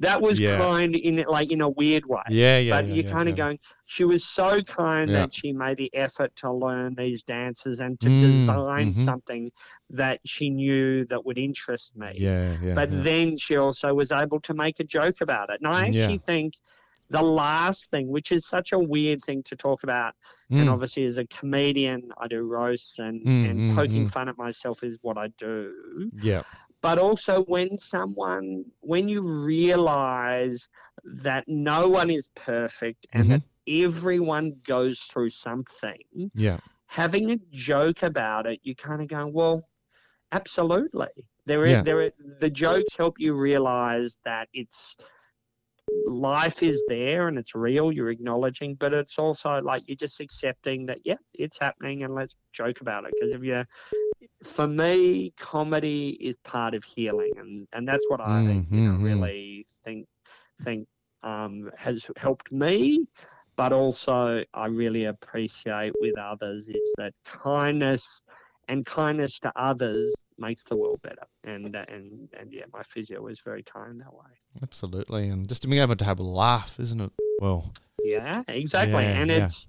that 0.00 0.20
was 0.20 0.38
kind 0.38 0.94
in 0.94 1.24
like 1.26 1.50
in 1.50 1.62
a 1.62 1.68
weird 1.68 2.04
way. 2.04 2.20
Yeah, 2.28 2.58
yeah. 2.58 2.80
But 2.82 2.88
you're 2.94 3.04
kind 3.04 3.28
of 3.28 3.36
going. 3.36 3.58
She 3.86 4.04
was 4.04 4.24
so 4.24 4.60
kind 4.60 5.08
that 5.14 5.32
she 5.32 5.52
made 5.52 5.78
the 5.78 5.90
effort 5.94 6.34
to 6.36 6.52
learn 6.52 6.94
these 6.94 7.22
dances 7.22 7.80
and 7.80 7.98
to 8.00 8.08
mm, 8.08 8.20
design 8.20 8.90
mm-hmm. 8.90 9.00
something 9.00 9.50
that 9.90 10.20
she 10.26 10.50
knew 10.50 11.06
that 11.06 11.24
would 11.24 11.38
interest 11.38 11.96
me. 11.96 12.12
Yeah, 12.16 12.56
yeah. 12.62 12.74
But 12.74 13.02
then 13.02 13.38
she 13.38 13.56
also 13.56 13.94
was 13.94 14.12
able 14.12 14.40
to 14.40 14.52
make 14.52 14.80
a 14.80 14.84
joke 14.84 15.22
about 15.22 15.48
it, 15.50 15.60
and 15.62 15.72
I 15.72 15.86
actually 15.86 16.18
think 16.18 16.54
the 17.10 17.22
last 17.22 17.90
thing, 17.90 18.08
which 18.08 18.32
is 18.32 18.46
such 18.46 18.72
a 18.72 18.78
weird 18.78 19.22
thing 19.22 19.42
to 19.44 19.56
talk 19.56 19.82
about, 19.82 20.14
mm. 20.50 20.60
and 20.60 20.68
obviously 20.68 21.04
as 21.04 21.18
a 21.18 21.26
comedian, 21.26 22.10
I 22.18 22.28
do 22.28 22.42
roasts 22.42 22.98
and, 22.98 23.24
mm, 23.24 23.50
and 23.50 23.58
mm, 23.60 23.74
poking 23.74 24.06
mm. 24.06 24.10
fun 24.10 24.28
at 24.28 24.38
myself 24.38 24.82
is 24.82 24.98
what 25.02 25.18
I 25.18 25.28
do. 25.38 26.10
Yeah. 26.16 26.42
But 26.80 26.98
also 26.98 27.44
when 27.44 27.78
someone, 27.78 28.64
when 28.80 29.08
you 29.08 29.22
realize 29.22 30.68
that 31.04 31.44
no 31.46 31.88
one 31.88 32.10
is 32.10 32.30
perfect 32.34 33.06
and 33.12 33.24
mm-hmm. 33.24 33.32
that 33.32 33.42
everyone 33.86 34.56
goes 34.66 35.00
through 35.00 35.30
something, 35.30 36.02
yeah. 36.34 36.58
having 36.86 37.30
a 37.30 37.36
joke 37.50 38.02
about 38.02 38.46
it, 38.46 38.60
you 38.62 38.74
kind 38.74 39.00
of 39.00 39.08
go, 39.08 39.26
well, 39.26 39.68
absolutely. 40.32 41.08
There 41.46 41.64
is, 41.64 41.70
yeah. 41.70 41.82
there, 41.82 42.10
the 42.40 42.50
jokes 42.50 42.96
help 42.96 43.16
you 43.18 43.34
realize 43.34 44.18
that 44.24 44.48
it's 44.52 44.96
life 46.06 46.62
is 46.62 46.82
there 46.88 47.28
and 47.28 47.38
it's 47.38 47.54
real 47.54 47.92
you're 47.92 48.10
acknowledging 48.10 48.74
but 48.74 48.92
it's 48.92 49.18
also 49.18 49.60
like 49.62 49.82
you're 49.86 49.96
just 49.96 50.20
accepting 50.20 50.86
that 50.86 50.98
yeah 51.04 51.16
it's 51.34 51.58
happening 51.58 52.02
and 52.02 52.14
let's 52.14 52.36
joke 52.52 52.80
about 52.80 53.04
it 53.04 53.12
because 53.14 53.32
if 53.32 53.42
you 53.42 53.64
for 54.42 54.66
me 54.66 55.32
comedy 55.38 56.10
is 56.20 56.36
part 56.44 56.74
of 56.74 56.84
healing 56.84 57.32
and 57.38 57.66
and 57.72 57.86
that's 57.88 58.04
what 58.08 58.20
i 58.20 58.40
mm-hmm. 58.40 58.74
you 58.74 58.90
know, 58.90 58.92
mm-hmm. 58.92 59.04
really 59.04 59.66
think 59.84 60.06
think 60.62 60.86
um, 61.22 61.70
has 61.76 62.06
helped 62.16 62.52
me 62.52 63.06
but 63.56 63.72
also 63.72 64.44
i 64.52 64.66
really 64.66 65.06
appreciate 65.06 65.92
with 66.00 66.18
others 66.18 66.68
is 66.68 66.94
that 66.98 67.14
kindness 67.24 68.22
and 68.68 68.84
kindness 68.86 69.38
to 69.40 69.52
others 69.56 70.14
makes 70.38 70.62
the 70.64 70.76
world 70.76 71.00
better. 71.02 71.26
And 71.44 71.76
uh, 71.76 71.84
and 71.88 72.28
and 72.38 72.52
yeah, 72.52 72.64
my 72.72 72.82
physio 72.82 73.22
was 73.22 73.40
very 73.40 73.62
kind 73.62 74.00
that 74.00 74.12
way. 74.12 74.30
Absolutely, 74.62 75.28
and 75.28 75.48
just 75.48 75.68
being 75.68 75.82
able 75.82 75.96
to 75.96 76.04
have 76.04 76.18
a 76.18 76.24
laugh, 76.24 76.76
isn't 76.78 77.00
it? 77.00 77.10
Well, 77.40 77.72
yeah, 78.02 78.42
exactly, 78.48 79.04
yeah, 79.04 79.20
and 79.20 79.30
yeah. 79.30 79.44
it's. 79.44 79.66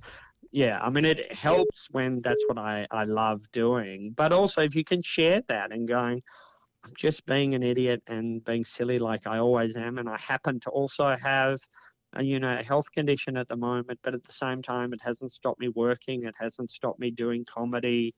Yeah, 0.51 0.79
I 0.79 0.89
mean, 0.89 1.03
it 1.03 1.33
helps 1.33 1.89
when 1.91 2.21
that's 2.21 2.41
what 2.47 2.57
I, 2.57 2.87
I 2.89 3.03
love 3.03 3.41
doing. 3.51 4.13
But 4.15 4.31
also, 4.31 4.61
if 4.61 4.73
you 4.73 4.85
can 4.85 5.01
share 5.01 5.41
that 5.49 5.73
and 5.73 5.85
going, 5.85 6.23
I'm 6.85 6.91
just 6.95 7.25
being 7.25 7.55
an 7.55 7.63
idiot 7.63 8.03
and 8.07 8.41
being 8.45 8.63
silly 8.63 8.97
like 8.97 9.27
I 9.27 9.39
always 9.39 9.75
am. 9.75 9.97
And 9.97 10.07
I 10.07 10.17
happen 10.17 10.61
to 10.61 10.69
also 10.69 11.13
have 11.21 11.59
a, 12.13 12.23
you 12.23 12.39
know, 12.39 12.57
a 12.57 12.63
health 12.63 12.89
condition 12.91 13.35
at 13.35 13.49
the 13.49 13.57
moment, 13.57 13.99
but 14.01 14.13
at 14.13 14.23
the 14.23 14.31
same 14.31 14.61
time, 14.61 14.93
it 14.93 15.01
hasn't 15.03 15.33
stopped 15.33 15.59
me 15.59 15.67
working. 15.69 16.23
It 16.23 16.35
hasn't 16.39 16.69
stopped 16.69 16.99
me 16.99 17.11
doing 17.11 17.43
comedy. 17.43 18.13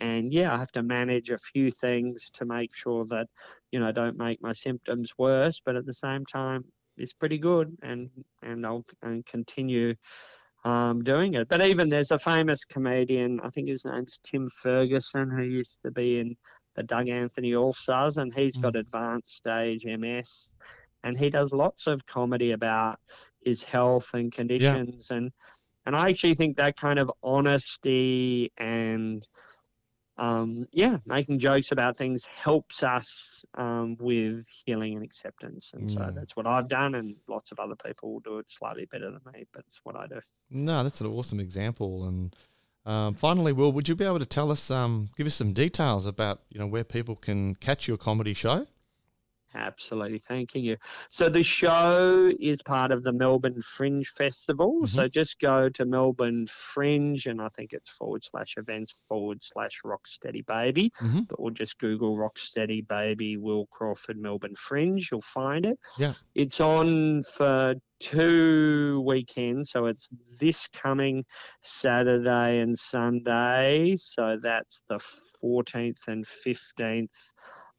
And 0.00 0.32
yeah, 0.32 0.54
I 0.54 0.58
have 0.58 0.72
to 0.72 0.82
manage 0.82 1.30
a 1.30 1.38
few 1.38 1.70
things 1.70 2.30
to 2.34 2.44
make 2.44 2.74
sure 2.74 3.04
that, 3.06 3.26
you 3.72 3.80
know, 3.80 3.88
I 3.88 3.92
don't 3.92 4.18
make 4.18 4.42
my 4.42 4.52
symptoms 4.52 5.12
worse. 5.16 5.60
But 5.64 5.76
at 5.76 5.86
the 5.86 5.94
same 5.94 6.24
time, 6.26 6.64
it's 6.98 7.12
pretty 7.12 7.38
good, 7.38 7.76
and 7.82 8.08
and 8.42 8.66
I'll 8.66 8.84
and 9.02 9.24
continue 9.26 9.94
um, 10.64 11.02
doing 11.02 11.34
it. 11.34 11.48
But 11.48 11.62
even 11.62 11.88
there's 11.88 12.10
a 12.10 12.18
famous 12.18 12.64
comedian, 12.64 13.40
I 13.42 13.50
think 13.50 13.68
his 13.68 13.84
name's 13.84 14.18
Tim 14.22 14.48
Ferguson, 14.62 15.30
who 15.30 15.42
used 15.42 15.78
to 15.84 15.90
be 15.90 16.20
in 16.20 16.36
the 16.74 16.82
Doug 16.82 17.08
Anthony 17.08 17.54
All 17.54 17.72
Stars, 17.72 18.18
and 18.18 18.34
he's 18.34 18.56
got 18.56 18.74
mm. 18.74 18.80
advanced 18.80 19.36
stage 19.36 19.84
MS, 19.84 20.52
and 21.04 21.16
he 21.16 21.30
does 21.30 21.52
lots 21.52 21.86
of 21.86 22.04
comedy 22.06 22.52
about 22.52 22.98
his 23.44 23.62
health 23.62 24.10
and 24.14 24.32
conditions, 24.32 25.08
yeah. 25.10 25.16
and 25.16 25.32
and 25.86 25.94
I 25.94 26.10
actually 26.10 26.34
think 26.34 26.56
that 26.56 26.76
kind 26.76 26.98
of 26.98 27.12
honesty 27.22 28.50
and 28.58 29.26
um, 30.18 30.66
yeah, 30.72 30.98
making 31.06 31.38
jokes 31.38 31.72
about 31.72 31.96
things 31.96 32.26
helps 32.26 32.82
us 32.82 33.44
um, 33.54 33.96
with 34.00 34.46
healing 34.48 34.94
and 34.94 35.04
acceptance. 35.04 35.72
And 35.74 35.90
so 35.90 36.10
that's 36.14 36.36
what 36.36 36.46
I've 36.46 36.68
done, 36.68 36.94
and 36.94 37.16
lots 37.28 37.52
of 37.52 37.58
other 37.58 37.74
people 37.74 38.14
will 38.14 38.20
do 38.20 38.38
it 38.38 38.48
slightly 38.48 38.86
better 38.86 39.10
than 39.10 39.20
me, 39.32 39.46
but 39.52 39.64
it's 39.66 39.80
what 39.84 39.96
I 39.96 40.06
do. 40.06 40.20
No, 40.50 40.82
that's 40.82 41.00
an 41.00 41.06
awesome 41.08 41.38
example. 41.38 42.06
And 42.06 42.34
um, 42.86 43.14
finally, 43.14 43.52
Will, 43.52 43.72
would 43.72 43.88
you 43.88 43.94
be 43.94 44.04
able 44.04 44.20
to 44.20 44.26
tell 44.26 44.50
us, 44.50 44.70
um, 44.70 45.10
give 45.16 45.26
us 45.26 45.34
some 45.34 45.52
details 45.52 46.06
about 46.06 46.40
you 46.48 46.58
know 46.58 46.66
where 46.66 46.84
people 46.84 47.16
can 47.16 47.54
catch 47.56 47.86
your 47.86 47.98
comedy 47.98 48.32
show? 48.32 48.66
Absolutely, 49.56 50.18
thanking 50.18 50.64
you. 50.64 50.76
So 51.08 51.30
the 51.30 51.42
show 51.42 52.30
is 52.38 52.62
part 52.62 52.92
of 52.92 53.02
the 53.02 53.12
Melbourne 53.12 53.62
Fringe 53.62 54.06
Festival. 54.06 54.74
Mm-hmm. 54.74 54.86
So 54.86 55.08
just 55.08 55.40
go 55.40 55.70
to 55.70 55.86
Melbourne 55.86 56.46
Fringe, 56.46 57.26
and 57.26 57.40
I 57.40 57.48
think 57.48 57.72
it's 57.72 57.88
forward 57.88 58.22
slash 58.22 58.56
events 58.58 58.92
forward 59.08 59.42
slash 59.42 59.80
Rocksteady 59.82 60.44
Baby, 60.46 60.92
mm-hmm. 61.00 61.20
but 61.22 61.40
we'll 61.40 61.54
just 61.54 61.78
Google 61.78 62.16
Rocksteady 62.16 62.86
Baby 62.86 63.38
Will 63.38 63.66
Crawford 63.66 64.18
Melbourne 64.18 64.56
Fringe. 64.56 65.08
You'll 65.10 65.22
find 65.22 65.64
it. 65.64 65.78
Yeah, 65.98 66.12
it's 66.34 66.60
on 66.60 67.22
for 67.22 67.76
two 67.98 69.02
weekends. 69.06 69.70
So 69.70 69.86
it's 69.86 70.10
this 70.38 70.68
coming 70.68 71.24
Saturday 71.62 72.60
and 72.60 72.78
Sunday. 72.78 73.96
So 73.96 74.38
that's 74.40 74.82
the 74.88 75.00
14th 75.42 76.08
and 76.08 76.26
15th 76.26 77.08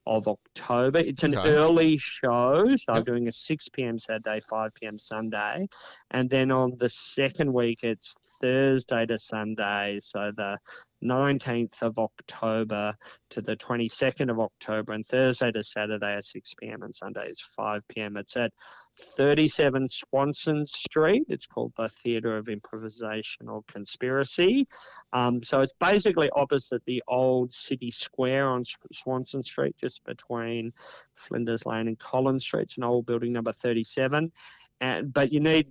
of 0.07 0.27
October. 0.27 0.99
It's 0.99 1.23
an 1.23 1.37
okay. 1.37 1.49
early 1.49 1.97
show, 1.97 2.63
so 2.75 2.93
yep. 2.93 2.97
I'm 2.97 3.03
doing 3.03 3.27
a 3.27 3.31
6 3.31 3.69
p.m. 3.69 3.97
Saturday, 3.97 4.39
5 4.39 4.73
p.m. 4.75 4.97
Sunday, 4.97 5.67
and 6.11 6.29
then 6.29 6.51
on 6.51 6.75
the 6.77 6.89
second 6.89 7.53
week 7.53 7.83
it's 7.83 8.15
Thursday 8.41 9.05
to 9.05 9.19
Sunday, 9.19 9.99
so 10.01 10.31
the 10.35 10.57
19th 11.03 11.81
of 11.81 11.97
October 11.99 12.93
to 13.29 13.41
the 13.41 13.55
22nd 13.55 14.31
of 14.31 14.39
October, 14.39 14.93
and 14.93 15.05
Thursday 15.05 15.51
to 15.51 15.63
Saturday 15.63 16.15
at 16.15 16.25
6 16.25 16.53
p.m. 16.59 16.83
and 16.83 16.95
Sunday 16.95 17.27
is 17.29 17.41
5 17.55 17.87
p.m. 17.87 18.17
It's 18.17 18.35
at 18.37 18.51
37 19.15 19.87
Swanston 19.89 20.65
Street. 20.65 21.23
It's 21.27 21.45
called 21.45 21.73
the 21.77 21.87
Theatre 21.87 22.37
of 22.37 22.49
Improvisation 22.49 23.47
or 23.47 23.63
Conspiracy. 23.67 24.67
Um, 25.13 25.43
so 25.43 25.61
it's 25.61 25.73
basically 25.79 26.29
opposite 26.35 26.83
the 26.85 27.03
old 27.07 27.53
city 27.53 27.91
square 27.91 28.49
on 28.49 28.63
Swanston 28.91 29.43
Street, 29.43 29.75
just 29.77 30.03
between 30.03 30.73
Flinders 31.13 31.65
Lane 31.65 31.87
and 31.87 31.99
Collins 31.99 32.43
Street. 32.43 32.63
It's 32.63 32.77
an 32.77 32.83
old 32.83 33.05
building 33.05 33.33
number 33.33 33.51
37. 33.51 34.31
And, 34.79 35.13
but 35.13 35.31
you 35.31 35.39
need 35.39 35.67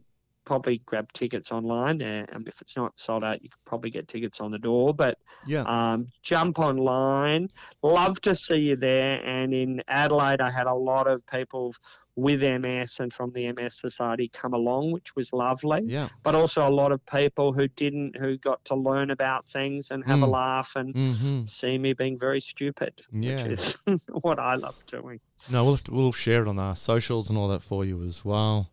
probably 0.46 0.80
grab 0.86 1.12
tickets 1.12 1.52
online. 1.52 2.00
And 2.00 2.48
if 2.48 2.62
it's 2.62 2.76
not 2.76 2.98
sold 2.98 3.22
out, 3.22 3.42
you 3.42 3.50
could 3.50 3.64
probably 3.66 3.90
get 3.90 4.08
tickets 4.08 4.40
on 4.40 4.50
the 4.50 4.58
door. 4.58 4.94
But 4.94 5.18
yeah, 5.46 5.64
um, 5.66 6.06
jump 6.22 6.58
online. 6.58 7.50
Love 7.82 8.18
to 8.22 8.34
see 8.34 8.56
you 8.56 8.76
there. 8.76 9.22
And 9.22 9.52
in 9.52 9.82
Adelaide, 9.88 10.40
I 10.40 10.50
had 10.50 10.66
a 10.66 10.74
lot 10.74 11.06
of 11.06 11.26
people 11.26 11.74
with 12.16 12.40
MS 12.40 12.98
and 13.00 13.12
from 13.12 13.30
the 13.32 13.52
MS 13.52 13.78
Society 13.78 14.28
come 14.28 14.54
along, 14.54 14.90
which 14.90 15.14
was 15.14 15.34
lovely. 15.34 15.82
Yeah. 15.84 16.08
But 16.22 16.34
also 16.34 16.66
a 16.66 16.70
lot 16.70 16.90
of 16.90 17.04
people 17.04 17.52
who 17.52 17.68
didn't, 17.68 18.16
who 18.16 18.38
got 18.38 18.64
to 18.66 18.74
learn 18.74 19.10
about 19.10 19.46
things 19.46 19.90
and 19.90 20.02
have 20.06 20.20
mm. 20.20 20.22
a 20.22 20.26
laugh 20.26 20.72
and 20.76 20.94
mm-hmm. 20.94 21.44
see 21.44 21.76
me 21.76 21.92
being 21.92 22.18
very 22.18 22.40
stupid, 22.40 22.94
yeah. 23.12 23.34
which 23.34 23.44
is 23.44 23.76
what 24.22 24.38
I 24.38 24.54
love 24.54 24.82
doing. 24.86 25.20
No, 25.52 25.66
we'll, 25.66 25.76
to, 25.76 25.92
we'll 25.92 26.12
share 26.12 26.40
it 26.40 26.48
on 26.48 26.58
our 26.58 26.74
socials 26.74 27.28
and 27.28 27.38
all 27.38 27.48
that 27.48 27.62
for 27.62 27.84
you 27.84 28.02
as 28.02 28.24
well. 28.24 28.70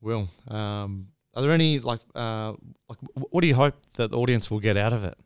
Will, 0.00 0.28
um, 0.48 1.08
are 1.34 1.42
there 1.42 1.52
any 1.52 1.78
like 1.78 2.00
uh, 2.14 2.54
like 2.88 2.98
what 3.14 3.40
do 3.42 3.48
you 3.48 3.54
hope 3.54 3.74
that 3.94 4.10
the 4.10 4.18
audience 4.18 4.50
will 4.50 4.60
get 4.60 4.76
out 4.76 4.92
of 4.92 5.04
it? 5.04 5.18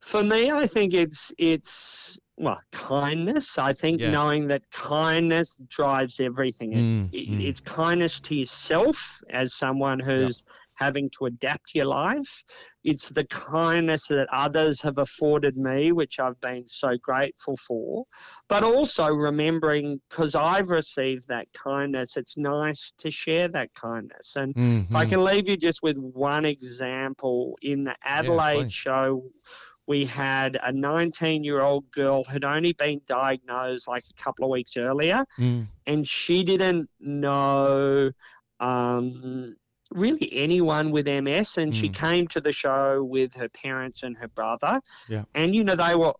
For 0.00 0.22
me, 0.22 0.50
I 0.50 0.66
think 0.66 0.94
it's 0.94 1.32
it's 1.38 2.18
well 2.36 2.60
kindness. 2.72 3.58
I 3.58 3.72
think 3.72 4.00
yeah. 4.00 4.10
knowing 4.10 4.48
that 4.48 4.62
kindness 4.70 5.56
drives 5.68 6.20
everything. 6.20 6.72
Mm, 6.72 7.08
it, 7.12 7.28
mm. 7.28 7.44
It's 7.46 7.60
kindness 7.60 8.20
to 8.20 8.34
yourself 8.34 9.20
as 9.30 9.52
someone 9.54 10.00
who's 10.00 10.44
having 10.78 11.10
to 11.18 11.26
adapt 11.26 11.74
your 11.74 11.86
life. 11.86 12.44
It's 12.84 13.08
the 13.10 13.24
kindness 13.24 14.06
that 14.08 14.28
others 14.32 14.80
have 14.82 14.98
afforded 14.98 15.56
me, 15.56 15.92
which 15.92 16.18
I've 16.20 16.40
been 16.40 16.66
so 16.66 16.96
grateful 17.02 17.56
for. 17.56 18.04
But 18.48 18.62
also 18.62 19.08
remembering, 19.08 20.00
because 20.08 20.34
I've 20.34 20.70
received 20.70 21.28
that 21.28 21.46
kindness, 21.52 22.16
it's 22.16 22.36
nice 22.36 22.92
to 22.98 23.10
share 23.10 23.48
that 23.48 23.74
kindness. 23.74 24.36
And 24.36 24.54
mm-hmm. 24.54 24.80
if 24.88 24.94
I 24.94 25.02
mm-hmm. 25.02 25.10
can 25.10 25.24
leave 25.24 25.48
you 25.48 25.56
just 25.56 25.82
with 25.82 25.96
one 25.96 26.44
example 26.44 27.58
in 27.62 27.84
the 27.84 27.96
Adelaide 28.04 28.62
yeah, 28.62 28.68
show, 28.68 29.24
we 29.88 30.04
had 30.04 30.58
a 30.62 30.70
19 30.70 31.42
year 31.42 31.62
old 31.62 31.90
girl 31.90 32.22
who'd 32.22 32.44
only 32.44 32.74
been 32.74 33.00
diagnosed 33.08 33.88
like 33.88 34.04
a 34.08 34.22
couple 34.22 34.44
of 34.44 34.50
weeks 34.50 34.76
earlier, 34.76 35.24
mm. 35.40 35.64
and 35.86 36.06
she 36.06 36.44
didn't 36.44 36.90
know 37.00 38.10
um, 38.60 39.56
really 39.90 40.32
anyone 40.32 40.90
with 40.90 41.06
MS. 41.06 41.58
And 41.58 41.72
mm. 41.72 41.74
she 41.74 41.88
came 41.88 42.26
to 42.28 42.40
the 42.40 42.52
show 42.52 43.02
with 43.02 43.34
her 43.34 43.48
parents 43.48 44.02
and 44.02 44.16
her 44.18 44.28
brother. 44.28 44.80
Yeah. 45.08 45.24
And, 45.34 45.54
you 45.54 45.64
know, 45.64 45.76
they 45.76 45.94
were 45.94 46.14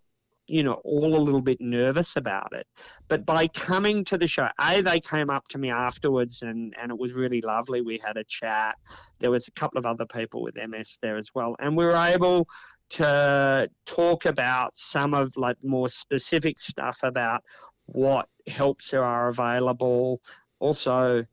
you 0.49 0.62
know, 0.62 0.81
all 0.83 1.14
a 1.14 1.21
little 1.21 1.43
bit 1.43 1.61
nervous 1.61 2.16
about 2.16 2.53
it. 2.53 2.66
But 3.07 3.27
by 3.27 3.49
coming 3.49 4.03
to 4.05 4.16
the 4.16 4.27
show, 4.27 4.49
A, 4.59 4.81
they 4.81 4.99
came 4.99 5.31
up 5.31 5.47
to 5.49 5.59
me 5.59 5.71
afterwards 5.71 6.43
and, 6.43 6.75
and 6.81 6.91
it 6.91 6.99
was 6.99 7.12
really 7.12 7.43
lovely. 7.43 7.83
We 7.83 8.01
had 8.03 8.16
a 8.16 8.25
chat. 8.25 8.77
There 9.21 9.31
was 9.31 9.47
a 9.47 9.53
couple 9.53 9.79
of 9.79 9.87
other 9.87 10.07
people 10.07 10.43
with 10.43 10.57
MS 10.57 10.99
there 11.03 11.19
as 11.19 11.31
well. 11.35 11.55
And 11.61 11.77
we 11.77 11.85
were 11.85 11.97
able 11.97 12.49
to 12.91 13.69
talk 13.85 14.25
about 14.25 14.77
some 14.77 15.12
of 15.12 15.37
like 15.37 15.62
more 15.62 15.91
specific 15.91 16.59
stuff 16.59 17.01
about 17.03 17.45
what 17.85 18.27
helps 18.47 18.95
are 18.95 19.29
available. 19.29 20.21
Also, 20.61 21.25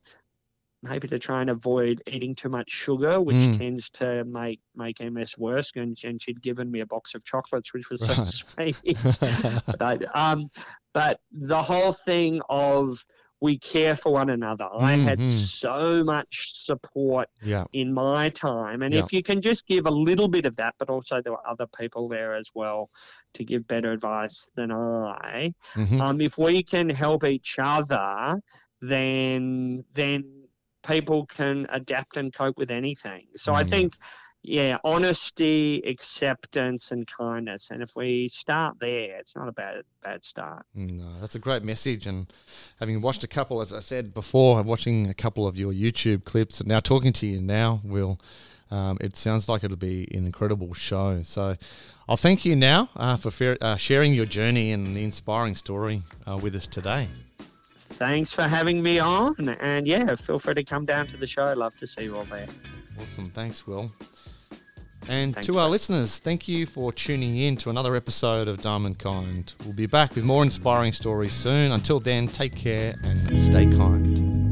maybe 0.86 1.08
to 1.08 1.20
try 1.20 1.42
and 1.42 1.50
avoid 1.50 2.02
eating 2.08 2.36
too 2.36 2.50
much 2.50 2.70
sugar, 2.70 3.20
which 3.22 3.38
mm. 3.38 3.58
tends 3.58 3.90
to 3.92 4.24
make 4.26 4.60
make 4.76 5.00
MS 5.02 5.38
worse. 5.38 5.72
And, 5.76 5.98
and, 6.04 6.22
she'd 6.22 6.42
given 6.42 6.72
me 6.72 6.82
a 6.82 6.86
box 6.86 7.16
of 7.16 7.26
chocolates, 7.26 7.74
which 7.74 7.90
was 7.90 8.08
right. 8.08 8.26
so 8.26 8.74
sweet. 8.74 8.98
but, 9.80 10.16
um, 10.16 10.48
but 10.94 11.20
the 11.32 11.62
whole 11.62 11.94
thing 11.94 12.42
of 12.50 13.04
we 13.42 13.58
care 13.60 13.96
for 13.96 14.12
one 14.12 14.30
another. 14.30 14.66
Mm-hmm. 14.66 14.84
I 14.84 14.96
had 14.98 15.20
mm-hmm. 15.20 15.30
so 15.30 16.04
much 16.04 16.64
support 16.64 17.30
yeah. 17.44 17.66
in 17.74 17.94
my 17.94 18.30
time. 18.30 18.82
And 18.82 18.94
yeah. 18.94 19.02
if 19.02 19.12
you 19.12 19.22
can 19.22 19.42
just 19.42 19.68
give 19.68 19.86
a 19.86 19.92
little 19.92 20.28
bit 20.28 20.46
of 20.46 20.56
that, 20.56 20.76
but 20.80 20.90
also 20.90 21.22
there 21.22 21.34
were 21.34 21.48
other 21.48 21.68
people 21.78 22.08
there 22.08 22.34
as 22.34 22.50
well 22.56 22.90
to 23.34 23.44
give 23.44 23.68
better 23.68 23.92
advice 23.92 24.50
than 24.56 24.72
I. 24.72 25.54
Mm-hmm. 25.76 26.02
Um, 26.02 26.22
if 26.22 26.38
we 26.38 26.64
can 26.64 26.90
help 26.90 27.24
each 27.24 27.58
other, 27.62 28.42
then 28.82 29.84
then 29.94 30.45
people 30.88 31.26
can 31.26 31.68
adapt 31.72 32.18
and 32.18 32.34
cope 32.34 32.58
with 32.58 32.72
anything. 32.72 33.28
So 33.36 33.52
mm. 33.52 33.56
I 33.56 33.64
think 33.64 33.96
yeah, 34.48 34.78
honesty, 34.84 35.82
acceptance, 35.88 36.92
and 36.92 37.08
kindness. 37.08 37.72
And 37.72 37.82
if 37.82 37.96
we 37.96 38.28
start 38.28 38.78
there, 38.80 39.18
it's 39.18 39.36
not 39.36 39.48
a 39.48 39.52
bad 39.52 39.82
bad 40.04 40.24
start. 40.24 40.66
No, 40.76 41.20
that's 41.20 41.36
a 41.36 41.40
great 41.40 41.64
message. 41.64 42.06
And 42.06 42.32
having 42.80 43.02
watched 43.02 43.24
a 43.24 43.28
couple, 43.28 43.60
as 43.62 43.74
I 43.74 43.80
said 43.80 44.14
before, 44.14 44.62
watching 44.62 45.10
a 45.10 45.14
couple 45.14 45.48
of 45.48 45.58
your 45.58 45.74
YouTube 45.74 46.26
clips, 46.26 46.60
and 46.60 46.70
now 46.70 46.80
talking 46.80 47.12
to 47.14 47.28
you 47.28 47.42
now, 47.42 47.82
Will, 47.84 48.20
um, 48.70 48.98
it 49.02 49.16
sounds 49.16 49.50
like 49.50 49.64
it'll 49.64 49.78
be 49.78 50.08
an 50.14 50.26
incredible 50.26 50.74
show. 50.74 51.24
So 51.24 51.58
I'll 52.08 52.18
thank 52.18 52.46
you 52.46 52.56
now 52.56 52.90
uh, 52.96 53.18
for 53.18 53.32
fair, 53.32 53.58
uh, 53.62 53.78
sharing 53.78 54.14
your 54.14 54.26
journey 54.26 54.72
and 54.72 54.96
the 54.96 55.04
inspiring 55.04 55.56
story 55.56 56.04
uh, 56.28 56.38
with 56.38 56.56
us 56.56 56.68
today. 56.68 57.10
Thanks 57.98 58.34
for 58.34 58.44
having 58.44 58.84
me 58.84 59.00
on. 59.00 59.50
And 59.62 59.88
yeah, 59.88 60.16
feel 60.16 60.38
free 60.38 60.54
to 60.56 60.64
come 60.64 60.86
down 60.86 61.08
to 61.08 61.18
the 61.18 61.28
show. 61.28 61.54
Love 61.54 61.76
to 61.78 61.88
see 61.88 62.04
you 62.04 62.18
all 62.18 62.26
there. 62.26 62.48
Awesome. 63.02 63.26
Thanks, 63.26 63.66
Will. 63.66 63.92
And 65.08 65.34
Thanks, 65.34 65.48
to 65.48 65.60
our 65.60 65.70
listeners, 65.70 66.18
thank 66.18 66.48
you 66.48 66.66
for 66.66 66.92
tuning 66.92 67.38
in 67.38 67.58
to 67.58 67.70
another 67.70 67.96
episode 67.96 68.48
of 68.48 68.62
Diamond 68.62 68.98
Kind. 68.98 69.54
We'll 69.64 69.76
be 69.76 69.86
back 69.86 70.16
with 70.16 70.24
more 70.24 70.44
inspiring 70.44 70.94
stories 70.94 71.34
soon. 71.34 71.72
Until 71.72 72.00
then, 72.00 72.28
take 72.28 72.56
care 72.56 72.96
and 73.04 73.40
stay 73.40 73.68
kind. 73.68 74.45